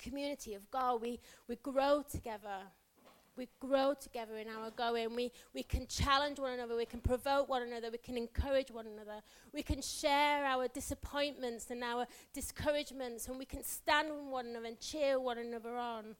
Community 0.08 0.54
of 0.54 0.70
God, 0.70 1.02
we, 1.02 1.20
we 1.48 1.56
grow 1.56 2.02
together. 2.10 2.60
We 3.36 3.48
grow 3.60 3.94
together 3.94 4.36
in 4.38 4.48
our 4.48 4.70
going. 4.70 5.14
We, 5.14 5.30
we 5.54 5.62
can 5.62 5.86
challenge 5.86 6.40
one 6.40 6.52
another. 6.54 6.76
We 6.76 6.86
can 6.86 7.00
provoke 7.00 7.48
one 7.48 7.62
another. 7.62 7.88
We 7.92 7.98
can 7.98 8.16
encourage 8.16 8.70
one 8.70 8.86
another. 8.86 9.20
We 9.52 9.62
can 9.62 9.80
share 9.80 10.44
our 10.44 10.66
disappointments 10.66 11.70
and 11.70 11.84
our 11.84 12.06
discouragements, 12.32 13.28
and 13.28 13.38
we 13.38 13.44
can 13.44 13.62
stand 13.62 14.08
with 14.10 14.24
one 14.24 14.46
another 14.46 14.66
and 14.66 14.80
cheer 14.80 15.20
one 15.20 15.38
another 15.38 15.76
on. 15.76 16.16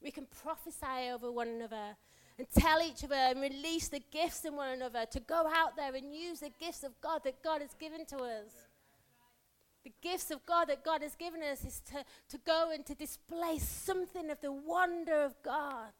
We 0.00 0.12
can 0.12 0.26
prophesy 0.26 1.10
over 1.12 1.32
one 1.32 1.48
another 1.48 1.96
and 2.38 2.46
tell 2.56 2.80
each 2.80 3.02
other 3.02 3.14
and 3.14 3.40
release 3.40 3.88
the 3.88 4.02
gifts 4.12 4.44
in 4.44 4.54
one 4.54 4.70
another 4.70 5.06
to 5.06 5.20
go 5.20 5.50
out 5.52 5.76
there 5.76 5.94
and 5.94 6.14
use 6.14 6.40
the 6.40 6.50
gifts 6.60 6.84
of 6.84 6.92
God 7.00 7.22
that 7.24 7.42
God 7.42 7.60
has 7.60 7.74
given 7.74 8.04
to 8.06 8.16
us 8.18 8.63
the 9.84 9.92
gifts 10.02 10.30
of 10.30 10.44
God 10.46 10.68
that 10.68 10.82
God 10.82 11.02
has 11.02 11.14
given 11.14 11.42
us 11.42 11.64
is 11.64 11.80
to, 11.92 12.04
to 12.30 12.38
go 12.46 12.70
and 12.72 12.84
to 12.86 12.94
display 12.94 13.58
something 13.58 14.30
of 14.30 14.40
the 14.40 14.50
wonder 14.50 15.22
of 15.22 15.34
God. 15.42 15.92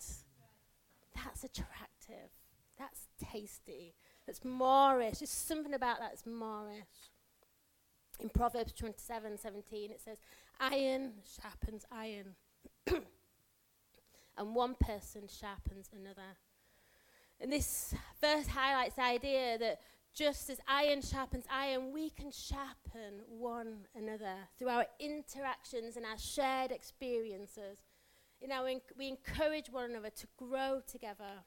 That's 1.14 1.44
attractive. 1.44 2.30
That's 2.78 3.08
tasty. 3.30 3.94
That's 4.26 4.40
moreish. 4.40 5.18
There's 5.18 5.30
something 5.30 5.74
about 5.74 5.98
that 6.00 6.10
that's 6.10 6.22
moreish. 6.22 7.10
In 8.20 8.28
Proverbs 8.28 8.72
27 8.72 9.38
17, 9.38 9.90
it 9.90 10.00
says, 10.00 10.18
Iron 10.60 11.12
sharpens 11.40 11.84
iron, 11.90 12.36
and 14.38 14.54
one 14.54 14.76
person 14.80 15.22
sharpens 15.28 15.90
another. 15.92 16.36
And 17.40 17.52
this 17.52 17.92
verse 18.20 18.46
highlights 18.46 18.94
the 18.94 19.02
idea 19.02 19.58
that 19.58 19.80
just 20.14 20.48
as 20.48 20.60
iron 20.68 21.02
sharpens 21.02 21.44
iron, 21.52 21.92
we 21.92 22.10
can 22.10 22.30
sharpen 22.30 23.20
one 23.28 23.86
another 23.96 24.36
through 24.58 24.68
our 24.68 24.86
interactions 25.00 25.96
and 25.96 26.06
our 26.06 26.18
shared 26.18 26.70
experiences. 26.70 27.78
Our 28.52 28.66
enc- 28.66 28.96
we 28.96 29.08
encourage 29.08 29.70
one 29.70 29.90
another 29.90 30.10
to 30.10 30.26
grow 30.36 30.82
together. 30.86 31.42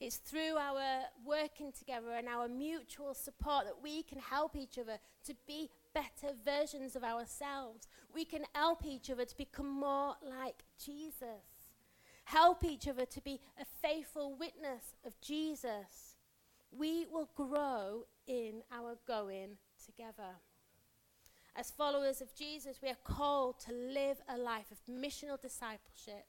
It's 0.00 0.16
through 0.16 0.56
our 0.56 1.04
working 1.24 1.70
together 1.70 2.10
and 2.12 2.28
our 2.28 2.48
mutual 2.48 3.14
support 3.14 3.66
that 3.66 3.80
we 3.80 4.02
can 4.02 4.18
help 4.18 4.56
each 4.56 4.78
other 4.78 4.98
to 5.24 5.34
be 5.46 5.70
better 5.94 6.34
versions 6.44 6.96
of 6.96 7.04
ourselves. 7.04 7.86
We 8.12 8.24
can 8.24 8.42
help 8.52 8.84
each 8.84 9.10
other 9.10 9.24
to 9.24 9.36
become 9.36 9.70
more 9.70 10.16
like 10.20 10.64
Jesus. 10.84 11.70
Help 12.24 12.64
each 12.64 12.88
other 12.88 13.06
to 13.06 13.20
be 13.20 13.40
a 13.60 13.64
faithful 13.64 14.34
witness 14.34 14.96
of 15.06 15.18
Jesus 15.20 16.11
we 16.76 17.06
will 17.10 17.28
grow 17.34 18.06
in 18.26 18.62
our 18.72 18.96
going 19.06 19.56
together. 19.84 20.36
As 21.54 21.70
followers 21.70 22.22
of 22.22 22.34
Jesus, 22.34 22.80
we 22.82 22.88
are 22.88 22.96
called 23.04 23.60
to 23.60 23.72
live 23.72 24.18
a 24.28 24.38
life 24.38 24.70
of 24.70 24.78
missional 24.92 25.40
discipleship. 25.40 26.26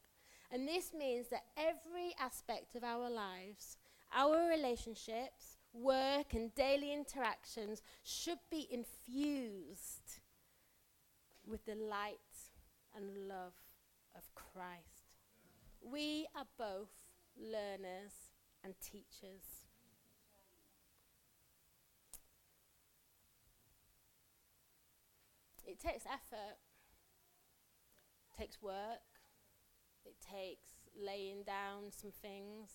And 0.51 0.67
this 0.67 0.91
means 0.93 1.27
that 1.29 1.45
every 1.58 2.13
aspect 2.19 2.75
of 2.75 2.84
our 2.84 3.10
lives, 3.10 3.77
our 4.13 4.49
relationships, 4.49 5.58
work, 5.73 6.34
and 6.34 6.53
daily 6.56 6.93
interactions 6.93 7.82
should 8.03 8.39
be 8.51 8.67
infused 8.69 10.19
with 11.47 11.65
the 11.65 11.75
light 11.75 12.19
and 12.95 13.27
love 13.27 13.53
of 14.15 14.23
Christ. 14.36 15.17
We 15.82 16.27
are 16.36 16.45
both 16.58 16.91
learners 17.38 18.12
and 18.63 18.73
teachers. 18.82 19.62
It 25.65 25.80
takes 25.80 26.06
effort, 26.06 26.58
takes 28.38 28.62
work, 28.62 29.02
it 30.06 30.15
takes 30.19 30.67
laying 30.99 31.43
down 31.43 31.91
some 31.91 32.12
things. 32.21 32.69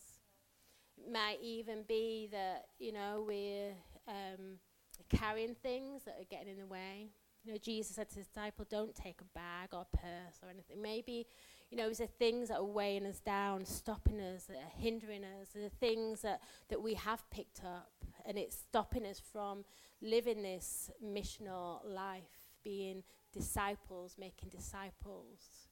It 0.96 1.12
might 1.12 1.38
even 1.42 1.85
be 1.87 2.29
that, 2.33 2.66
you 2.79 2.92
know, 2.92 3.24
we're 3.27 3.72
um, 4.09 4.59
carrying 5.09 5.55
things 5.55 6.05
that 6.05 6.16
are 6.20 6.27
getting 6.29 6.48
in 6.48 6.59
the 6.59 6.66
way. 6.66 7.11
You 7.44 7.53
know, 7.53 7.59
Jesus 7.59 7.94
said 7.96 8.09
to 8.11 8.16
his 8.16 8.27
disciple, 8.27 8.66
don't 8.68 8.94
take 8.94 9.20
a 9.20 9.38
bag 9.38 9.68
or 9.72 9.87
purse 9.92 10.40
or 10.42 10.51
anything. 10.51 10.83
Maybe, 10.83 11.27
You 11.70 11.77
know, 11.77 11.88
is 11.88 11.98
there 11.98 12.07
things 12.07 12.48
that 12.48 12.59
are 12.59 12.64
weighing 12.64 13.07
us 13.07 13.20
down, 13.20 13.64
stopping 13.66 14.20
us, 14.20 14.44
that 14.44 14.57
are 14.57 14.81
hindering 14.81 15.22
us? 15.22 15.48
the 15.55 15.68
things 15.68 16.22
that, 16.22 16.40
that 16.68 16.81
we 16.83 16.94
have 16.94 17.29
picked 17.31 17.62
up 17.64 17.92
and 18.24 18.38
it's 18.38 18.57
stopping 18.57 19.07
us 19.07 19.20
from 19.20 19.64
living 20.01 20.42
this 20.42 20.90
missional 21.05 21.81
life, 21.85 22.38
being 22.64 23.03
disciples, 23.33 24.16
making 24.18 24.49
disciples? 24.51 25.68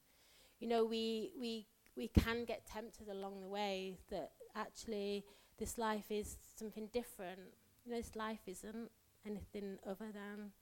You 0.61 0.68
know, 0.68 0.85
we, 0.85 1.33
we, 1.38 1.66
we 1.96 2.09
can 2.09 2.44
get 2.44 2.66
tempted 2.66 3.09
along 3.09 3.40
the 3.40 3.49
way 3.49 3.99
that 4.11 4.33
actually 4.55 5.25
this 5.59 5.79
life 5.79 6.11
is 6.11 6.38
something 6.57 6.88
different. 6.92 7.40
You 7.85 7.92
know, 7.92 7.99
this 7.99 8.16
life 8.16 8.40
isn't 8.46 8.90
anything 9.27 9.79
other 9.87 10.12
than 10.12 10.53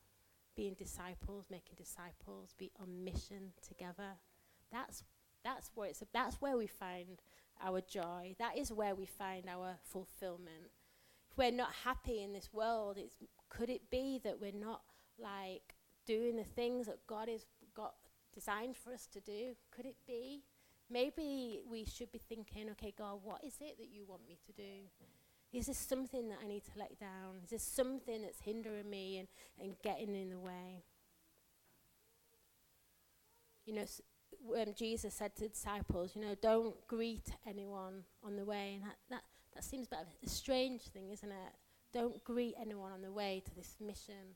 being 0.57 0.75
disciples, 0.75 1.47
making 1.51 1.75
disciples, 1.77 2.55
be 2.59 2.71
on 2.81 3.05
mission 3.05 3.53
together. 3.67 4.17
That's 4.73 5.03
that's 5.45 5.71
where 5.75 5.89
it's 5.89 6.03
that's 6.13 6.41
where 6.41 6.57
we 6.57 6.67
find 6.67 7.21
our 7.63 7.81
joy. 7.81 8.35
That 8.39 8.57
is 8.57 8.73
where 8.73 8.95
we 8.95 9.07
find 9.07 9.49
our 9.49 9.77
fulfillment. 9.83 10.71
If 11.31 11.39
we're 11.39 11.51
not 11.51 11.73
happy 11.85 12.23
in 12.23 12.33
this 12.33 12.53
world, 12.53 12.97
it's 12.99 13.17
could 13.49 13.71
it 13.71 13.91
be 13.91 14.21
that 14.25 14.41
we're 14.41 14.53
not 14.53 14.83
like 15.19 15.74
doing 16.07 16.37
the 16.37 16.45
things 16.45 16.87
that 16.87 17.07
God 17.07 17.29
has 17.29 17.47
got 17.75 17.95
designed 18.35 18.77
for 18.77 18.93
us 18.93 19.07
to 19.13 19.21
do? 19.21 19.55
Could 19.75 19.87
it 19.87 19.97
be? 20.07 20.43
Maybe 20.91 21.61
we 21.69 21.85
should 21.85 22.13
be 22.13 22.19
thinking, 22.19 22.69
okay, 22.73 22.93
God, 22.97 23.21
what 23.23 23.43
is 23.45 23.57
it 23.61 23.79
that 23.79 23.89
you 23.91 24.05
want 24.07 24.27
me 24.29 24.39
to 24.47 24.53
do? 24.53 24.89
Is 25.53 25.67
this 25.67 25.79
something 25.79 26.29
that 26.29 26.39
I 26.45 26.49
need 26.49 26.65
to 26.65 26.79
let 26.79 26.99
down? 26.99 27.37
Is 27.45 27.51
this 27.51 27.63
something 27.63 28.23
that's 28.23 28.41
hindering 28.41 28.91
me 28.91 29.19
and, 29.19 29.29
and 29.61 29.77
getting 29.83 30.15
in 30.15 30.31
the 30.31 30.39
way? 30.39 30.83
You 33.65 33.75
know, 33.75 33.83
s- 33.83 34.03
Jesus 34.77 35.15
said 35.15 35.35
to 35.37 35.43
the 35.43 35.49
disciples, 35.49 36.13
you 36.15 36.23
know, 36.23 36.35
don't 36.43 36.75
greet 36.87 37.31
anyone 37.47 38.03
on 38.23 38.37
the 38.37 38.45
way. 38.45 38.75
And 38.75 38.85
that, 38.85 38.97
that, 39.11 39.23
that 39.55 39.65
seems 39.65 39.87
a 39.87 39.91
bit 39.91 40.01
of 40.01 40.07
a 40.27 40.29
strange 40.29 40.83
thing, 40.83 41.11
isn't 41.11 41.31
it? 41.31 41.53
Don't 41.93 42.23
greet 42.25 42.55
anyone 42.61 42.93
on 42.93 43.03
the 43.03 43.13
way 43.13 43.43
to 43.45 43.55
this 43.55 43.77
mission. 43.81 44.35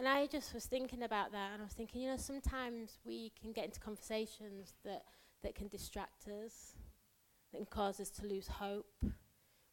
And 0.00 0.08
I 0.08 0.26
just 0.26 0.54
was 0.54 0.64
thinking 0.64 1.02
about 1.02 1.30
that, 1.32 1.50
and 1.52 1.60
I 1.60 1.64
was 1.66 1.74
thinking, 1.74 2.00
you 2.00 2.08
know, 2.08 2.16
sometimes 2.16 2.98
we 3.04 3.32
can 3.38 3.52
get 3.52 3.66
into 3.66 3.80
conversations 3.80 4.72
that, 4.82 5.02
that 5.42 5.54
can 5.54 5.68
distract 5.68 6.26
us, 6.26 6.72
that 7.52 7.58
can 7.58 7.66
cause 7.66 8.00
us 8.00 8.08
to 8.12 8.26
lose 8.26 8.48
hope 8.48 9.04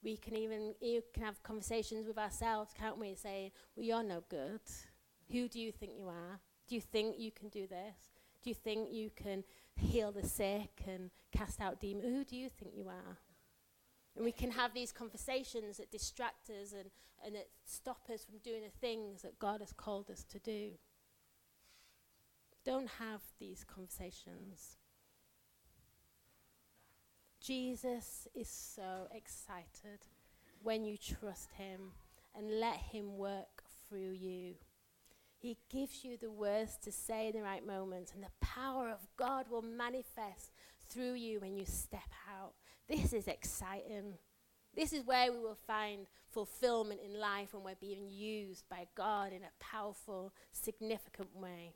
we 0.04 0.18
can 0.18 0.36
even 0.36 0.74
you 0.82 1.04
can 1.14 1.24
have 1.24 1.42
conversations 1.44 2.08
with 2.08 2.18
ourselves, 2.18 2.74
can't 2.78 2.98
we? 2.98 3.16
Saying, 3.16 3.52
"Well, 3.76 3.86
you're 3.86 4.04
no 4.04 4.24
good. 4.30 4.62
Who 5.32 5.48
do 5.48 5.60
you 5.60 5.72
think 5.72 5.94
you 5.98 6.08
are? 6.08 6.40
Do 6.68 6.76
you 6.76 6.82
think 6.82 7.20
you 7.20 7.32
can 7.32 7.50
do 7.50 7.68
this? 7.68 8.12
Do 8.42 8.50
you 8.50 8.54
think 8.54 8.90
you 8.92 9.10
can 9.10 9.44
heal 9.76 10.12
the 10.12 10.26
sick 10.26 10.84
and 10.88 11.10
cast 11.32 11.60
out 11.60 11.80
demons? 11.80 12.06
Who 12.06 12.24
do 12.24 12.36
you 12.36 12.50
think 12.50 12.72
you 12.76 12.88
are?" 12.88 13.18
And 14.18 14.26
we 14.26 14.32
can 14.32 14.50
have 14.50 14.74
these 14.74 14.92
conversations 14.92 15.78
that 15.78 15.92
distract 15.92 16.50
us 16.50 16.74
and, 16.74 16.90
and 17.24 17.36
that 17.36 17.50
stop 17.66 18.10
us 18.12 18.26
from 18.26 18.40
doing 18.40 18.64
the 18.64 18.80
things 18.82 19.22
that 19.22 19.38
God 19.38 19.60
has 19.60 19.72
called 19.72 20.10
us 20.10 20.24
to 20.32 20.40
do. 20.40 20.72
Don't 22.66 22.90
have 23.00 23.22
these 23.40 23.64
conversations. 23.64 24.78
Jesus 27.40 28.28
is 28.34 28.50
so 28.50 29.08
excited 29.14 30.00
when 30.64 30.84
you 30.84 30.98
trust 30.98 31.52
him 31.52 31.92
and 32.36 32.60
let 32.60 32.78
him 32.78 33.18
work 33.18 33.64
through 33.88 34.14
you. 34.14 34.56
He 35.38 35.60
gives 35.70 36.04
you 36.04 36.18
the 36.18 36.32
words 36.32 36.76
to 36.82 36.92
say 36.92 37.28
in 37.28 37.34
the 37.34 37.44
right 37.44 37.66
moment, 37.66 38.14
and 38.16 38.24
the 38.24 38.46
power 38.46 38.90
of 38.90 39.06
God 39.16 39.46
will 39.48 39.62
manifest 39.62 40.52
through 40.90 41.14
you 41.14 41.40
when 41.40 41.56
you 41.56 41.66
step 41.66 42.10
out. 42.28 42.54
This 42.88 43.14
is 43.14 43.28
exciting. 43.28 44.14
This 44.76 44.94
is 44.94 45.06
where 45.06 45.32
we 45.32 45.40
will 45.40 45.58
find 45.68 46.08
fulfillment 46.30 47.02
in 47.04 47.20
life 47.20 47.54
when 47.54 47.64
we're 47.64 47.76
being 47.76 48.08
used 48.08 48.70
by 48.70 48.88
God 48.96 49.34
in 49.34 49.44
a 49.44 49.52
powerful, 49.60 50.34
significant 50.52 51.36
way. 51.36 51.74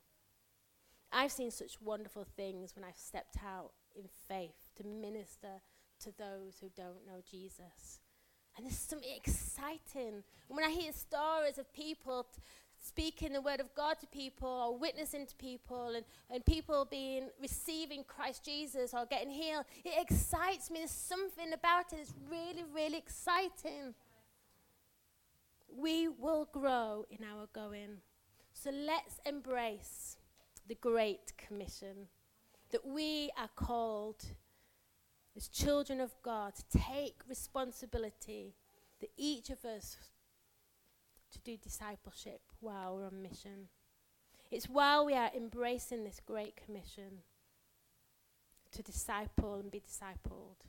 I've 1.12 1.32
seen 1.32 1.52
such 1.52 1.82
wonderful 1.82 2.26
things 2.38 2.76
when 2.76 2.86
I've 2.86 2.95
stepped 2.95 3.38
out 3.45 3.71
in 3.95 4.06
faith 4.28 4.69
to 4.78 4.86
minister 4.86 5.62
to 6.02 6.12
those 6.17 6.60
who 6.62 6.69
don't 6.76 7.06
know 7.06 7.21
Jesus. 7.30 8.00
And 8.56 8.65
there's 8.65 8.78
something 8.78 9.10
exciting. 9.15 10.24
And 10.47 10.56
when 10.56 10.63
I 10.63 10.69
hear 10.69 10.91
stories 10.93 11.58
of 11.58 11.74
people 11.74 12.24
t- 12.24 12.41
speaking 12.82 13.34
the 13.34 13.41
word 13.41 13.60
of 13.60 13.74
God 13.76 14.00
to 14.00 14.08
people 14.08 14.50
or 14.50 14.78
witnessing 14.78 15.28
to 15.28 15.36
people 15.36 15.94
and, 15.96 16.04
and 16.30 16.44
people 16.46 16.88
being 16.89 17.30
receiving 17.39 18.04
Christ 18.04 18.44
Jesus 18.44 18.94
or 18.94 19.06
getting 19.06 19.30
healed, 19.30 19.65
it 19.86 19.94
excites 20.02 20.72
me. 20.72 20.80
There's 20.80 20.91
something 20.91 21.54
about 21.54 21.94
it 21.94 21.98
that's 21.98 22.13
really, 22.30 22.65
really 22.74 22.98
exciting. 22.98 23.94
We 25.74 26.08
will 26.08 26.50
grow 26.52 27.06
in 27.10 27.20
our 27.24 27.48
going. 27.54 28.00
So 28.54 28.72
let's 28.72 29.20
embrace 29.26 30.17
the 30.67 30.76
Great 30.76 31.34
Commission 31.38 32.08
that 32.72 32.86
we 32.86 33.30
are 33.38 33.50
called 33.56 34.26
as 35.36 35.48
children 35.48 36.02
of 36.02 36.12
God 36.24 36.54
to 36.56 36.78
take 36.78 37.22
responsibility 37.28 38.56
that 39.00 39.10
each 39.17 39.50
of 39.50 39.63
us 39.65 39.98
to 41.32 41.39
do 41.39 41.58
discipleship 41.58 42.41
while 42.60 42.96
we're 42.96 43.06
on 43.06 43.22
mission. 43.22 43.70
It's 44.50 44.70
while 44.70 45.06
we 45.06 45.13
are 45.13 45.32
embracing 45.36 46.04
this 46.04 46.20
great 46.26 46.56
commission 46.56 47.24
to 48.72 48.84
disciple 48.84 49.56
and 49.56 49.72
be 49.72 49.82
discipled, 49.82 50.65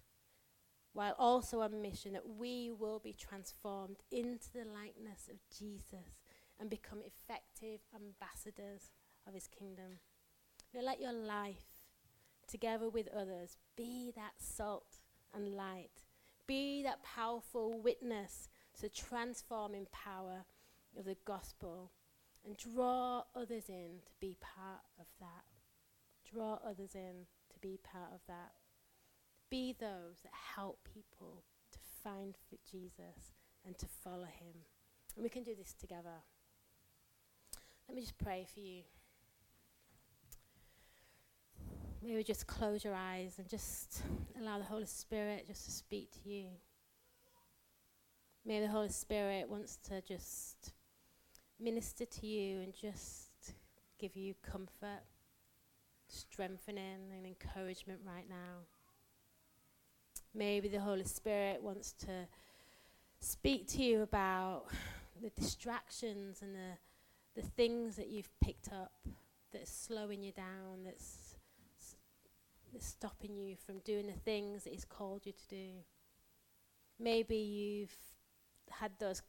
while 0.92 1.14
also 1.18 1.61
on 1.61 1.83
mission, 1.83 2.12
that 2.12 2.29
we 2.37 2.70
will 2.70 2.98
be 2.98 3.12
transformed 3.12 4.03
into 4.11 4.53
the 4.53 4.64
likeness 4.64 5.29
of 5.31 5.37
Jesus 5.57 6.22
and 6.61 6.70
become 6.70 7.01
effective 7.05 7.81
ambassadors 7.94 8.90
of 9.27 9.35
his 9.35 9.48
kingdom. 9.48 9.98
Now 10.75 10.83
let 10.83 11.01
your 11.01 11.12
life, 11.12 11.85
together 12.46 12.88
with 12.88 13.09
others, 13.09 13.57
be 13.77 14.12
that 14.14 14.35
salt 14.38 14.98
and 15.35 15.55
light. 15.55 16.05
Be 16.46 16.83
that 16.83 17.03
powerful 17.03 17.81
witness 17.81 18.48
to 18.83 18.88
transforming 18.88 19.87
power 19.92 20.45
of 20.99 21.05
the 21.05 21.16
gospel 21.25 21.92
and 22.45 22.57
draw 22.57 23.23
others 23.35 23.68
in 23.68 24.01
to 24.05 24.12
be 24.21 24.37
part 24.40 24.83
of 24.99 25.07
that. 25.21 25.45
Draw 26.33 26.59
others 26.66 26.97
in 26.97 27.27
to 27.53 27.59
be 27.61 27.79
part 27.85 28.11
of 28.12 28.21
that. 28.27 28.53
Be 29.51 29.77
those 29.79 30.23
that 30.25 30.33
help 30.57 30.88
people 30.92 31.45
to 31.71 31.79
find 32.03 32.35
Jesus 32.71 33.35
and 33.64 33.79
to 33.79 33.87
follow 33.87 34.25
him. 34.25 34.64
And 35.14 35.23
we 35.23 35.29
can 35.29 35.45
do 35.45 35.55
this 35.55 35.75
together. 35.75 36.25
Let 37.88 37.95
me 37.95 38.01
just 38.01 38.18
pray 38.18 38.47
for 38.53 38.61
you. 38.61 38.83
Maybe 42.03 42.25
just 42.25 42.49
close 42.49 42.83
your 42.83 42.95
eyes 42.95 43.35
and 43.38 43.49
just 43.49 44.03
allow 44.40 44.59
the 44.59 44.64
Holy 44.64 44.87
Spirit 44.87 45.47
just 45.47 45.66
to 45.66 45.71
speak 45.71 46.11
to 46.25 46.29
you. 46.29 46.47
Maybe 48.44 48.66
the 48.66 48.72
Holy 48.72 48.88
Spirit 48.88 49.48
wants 49.48 49.78
to 49.88 50.00
just 50.00 50.72
minister 51.61 52.05
to 52.05 52.26
you 52.26 52.61
and 52.61 52.74
just 52.74 53.55
give 53.98 54.16
you 54.16 54.35
comfort, 54.42 55.02
strengthening, 56.09 57.12
and 57.14 57.24
encouragement 57.24 58.00
right 58.05 58.28
now. 58.28 58.66
Maybe 60.35 60.68
the 60.68 60.81
Holy 60.81 61.05
Spirit 61.05 61.62
wants 61.62 61.92
to 62.05 62.26
speak 63.20 63.68
to 63.68 63.83
you 63.83 64.02
about 64.02 64.64
the 65.22 65.31
distractions 65.31 66.42
and 66.42 66.55
the, 66.55 67.40
the 67.40 67.46
things 67.46 67.94
that 67.94 68.09
you've 68.09 68.31
picked 68.40 68.72
up 68.72 68.92
that's 69.52 69.70
slowing 69.70 70.20
you 70.22 70.33
down, 70.33 70.83
that's, 70.85 71.37
that's 72.72 72.87
stopping 72.87 73.37
you 73.37 73.55
from 73.55 73.78
doing 73.81 74.09
the 74.09 74.18
things 74.24 74.64
that 74.64 74.72
He's 74.72 74.85
called 74.85 75.26
you 75.26 75.33
to 75.33 75.48
do. 75.48 75.68
Maybe 76.98 77.37
you've 77.37 77.96
had 78.70 78.92
those 78.98 79.22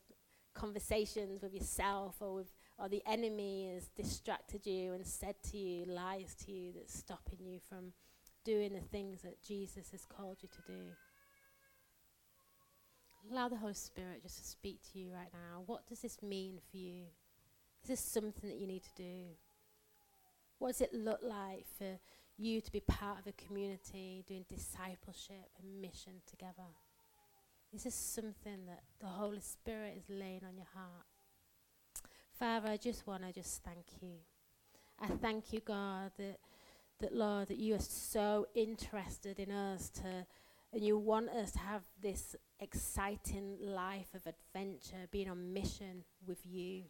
conversations 0.54 1.42
with 1.42 1.54
yourself 1.54 2.16
or 2.20 2.34
with 2.34 2.54
or 2.80 2.90
the 2.90 3.04
enemy 3.06 3.72
has 3.74 3.88
distracted 3.88 4.66
you 4.66 4.94
and 4.94 5.06
said 5.06 5.36
to 5.52 5.58
you 5.58 5.86
lies 5.86 6.36
to 6.36 6.52
you 6.52 6.72
that's 6.74 6.98
stopping 6.98 7.40
you 7.40 7.60
from 7.70 7.94
doing 8.44 8.74
the 8.74 8.82
things 8.82 9.22
that 9.22 9.42
Jesus 9.42 9.92
has 9.92 10.06
called 10.06 10.38
you 10.42 10.50
to 10.50 10.62
do. 10.72 10.80
Allow 13.32 13.48
the 13.48 13.58
Holy 13.58 13.74
Spirit 13.74 14.22
just 14.22 14.40
to 14.40 14.44
speak 14.44 14.80
to 14.92 15.00
you 15.00 15.12
right 15.14 15.32
now. 15.32 15.64
What 15.66 15.88
does 15.88 16.02
this 16.02 16.22
mean 16.22 16.60
for 16.70 16.78
you? 16.78 17.04
Is 17.84 17.90
this 17.90 18.00
something 18.00 18.50
that 18.50 18.58
you 18.58 18.68
need 18.68 18.84
to 18.84 18.96
do? 18.96 19.24
What 20.60 20.70
does 20.70 20.82
it 20.82 20.94
look 20.94 21.20
like 21.24 21.66
for 21.78 22.00
you 22.38 22.60
to 22.60 22.72
be 22.72 22.82
part 22.82 23.20
of 23.20 23.28
a 23.28 23.46
community 23.48 24.24
doing 24.28 24.46
discipleship 24.50 25.50
and 25.62 25.82
mission 25.82 26.22
together? 26.30 26.70
This 27.74 27.88
is 27.88 27.96
something 27.96 28.68
that 28.68 28.84
the 29.00 29.08
Holy 29.08 29.42
Spirit 29.42 29.96
is 29.98 30.08
laying 30.08 30.44
on 30.48 30.56
your 30.56 30.68
heart? 30.76 31.06
Father, 32.38 32.70
I 32.70 32.78
just 32.78 33.08
want 33.08 33.24
to 33.24 33.34
just 33.34 33.64
thank 33.64 33.86
you. 34.00 34.20
I 35.00 35.08
thank 35.08 35.52
you, 35.52 35.60
God, 35.60 36.12
that 36.18 36.40
That, 37.00 37.14
Lord, 37.14 37.48
that 37.48 37.58
you 37.58 37.74
are 37.76 37.80
so 37.80 38.48
interested 38.54 39.40
in 39.40 39.52
us 39.52 39.90
to, 39.90 40.26
and 40.72 40.86
you 40.86 40.98
want 40.98 41.30
us 41.30 41.52
to 41.52 41.60
have 41.60 41.82
this 42.00 42.36
exciting 42.60 43.58
life 43.60 44.14
of 44.14 44.22
adventure, 44.28 45.08
being 45.12 45.30
on 45.30 45.52
mission 45.52 46.06
with 46.26 46.46
you. 46.46 46.84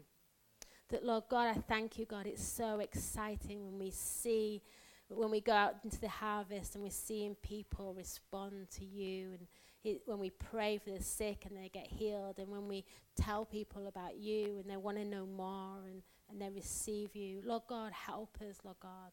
That, 0.89 1.03
Lord 1.03 1.23
God, 1.29 1.47
I 1.47 1.59
thank 1.61 1.97
you, 1.97 2.05
God. 2.05 2.27
It's 2.27 2.43
so 2.43 2.79
exciting 2.79 3.65
when 3.65 3.79
we 3.79 3.91
see, 3.91 4.61
when 5.07 5.31
we 5.31 5.41
go 5.41 5.53
out 5.53 5.75
into 5.83 5.99
the 5.99 6.09
harvest 6.09 6.75
and 6.75 6.83
we're 6.83 6.91
seeing 6.91 7.35
people 7.35 7.95
respond 7.95 8.69
to 8.77 8.85
you, 8.85 9.31
and 9.31 9.47
when 10.05 10.19
we 10.19 10.29
pray 10.29 10.77
for 10.77 10.91
the 10.91 11.03
sick 11.03 11.45
and 11.45 11.57
they 11.57 11.69
get 11.69 11.87
healed, 11.87 12.39
and 12.39 12.49
when 12.49 12.67
we 12.67 12.85
tell 13.15 13.45
people 13.45 13.87
about 13.87 14.17
you 14.17 14.57
and 14.59 14.69
they 14.69 14.77
want 14.77 14.97
to 14.97 15.05
know 15.05 15.25
more 15.25 15.79
and, 15.85 16.01
and 16.29 16.41
they 16.41 16.49
receive 16.49 17.15
you. 17.15 17.41
Lord 17.45 17.63
God, 17.67 17.91
help 17.91 18.37
us, 18.47 18.57
Lord 18.63 18.77
God. 18.81 19.11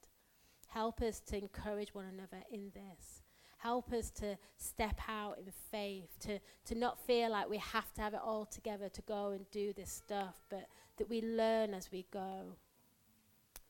Help 0.68 1.02
us 1.02 1.20
to 1.20 1.36
encourage 1.36 1.94
one 1.94 2.06
another 2.06 2.44
in 2.52 2.70
this. 2.72 3.22
Help 3.58 3.92
us 3.92 4.10
to 4.10 4.38
step 4.56 4.98
out 5.08 5.38
in 5.38 5.52
faith, 5.70 6.08
to, 6.20 6.38
to 6.64 6.74
not 6.74 7.04
feel 7.06 7.30
like 7.30 7.50
we 7.50 7.58
have 7.58 7.92
to 7.94 8.00
have 8.00 8.14
it 8.14 8.20
all 8.24 8.46
together 8.46 8.88
to 8.88 9.02
go 9.02 9.30
and 9.30 9.50
do 9.50 9.72
this 9.72 9.90
stuff, 9.90 10.36
but 10.48 10.66
that 10.96 11.10
we 11.10 11.20
learn 11.20 11.74
as 11.74 11.90
we 11.92 12.06
go. 12.12 12.56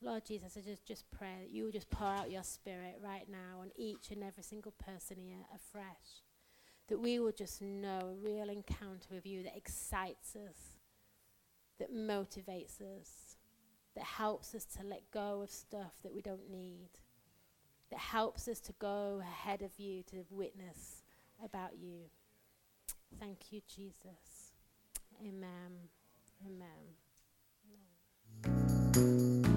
Lord 0.02 0.24
Jesus, 0.24 0.56
I 0.56 0.60
just, 0.60 0.86
just 0.86 1.10
pray 1.10 1.34
that 1.40 1.50
you 1.50 1.64
will 1.64 1.72
just 1.72 1.90
pour 1.90 2.06
out 2.06 2.30
your 2.30 2.44
spirit 2.44 3.00
right 3.02 3.26
now 3.28 3.60
on 3.60 3.70
each 3.76 4.10
and 4.10 4.22
every 4.22 4.42
single 4.42 4.72
person 4.72 5.16
here 5.18 5.38
afresh. 5.54 6.22
That 6.90 7.00
we 7.00 7.18
will 7.18 7.32
just 7.32 7.62
know 7.62 8.00
a 8.10 8.14
real 8.22 8.50
encounter 8.50 9.08
with 9.10 9.24
you 9.24 9.42
that 9.44 9.56
excites 9.56 10.36
us, 10.36 10.78
that 11.78 11.94
motivates 11.94 12.82
us, 12.82 13.36
that 13.96 14.04
helps 14.04 14.54
us 14.54 14.66
to 14.76 14.82
let 14.84 15.10
go 15.10 15.40
of 15.42 15.50
stuff 15.50 15.94
that 16.02 16.12
we 16.12 16.20
don't 16.20 16.50
need 16.50 16.90
that 17.90 17.98
helps 17.98 18.48
us 18.48 18.60
to 18.60 18.72
go 18.78 19.20
ahead 19.20 19.62
of 19.62 19.70
you 19.78 20.02
to 20.04 20.24
witness 20.30 21.02
about 21.44 21.76
you. 21.78 22.02
Thank 23.18 23.50
you, 23.50 23.60
Jesus. 23.68 24.52
Amen. 25.20 25.88
Amen. 26.46 26.94
Amen. 28.46 29.49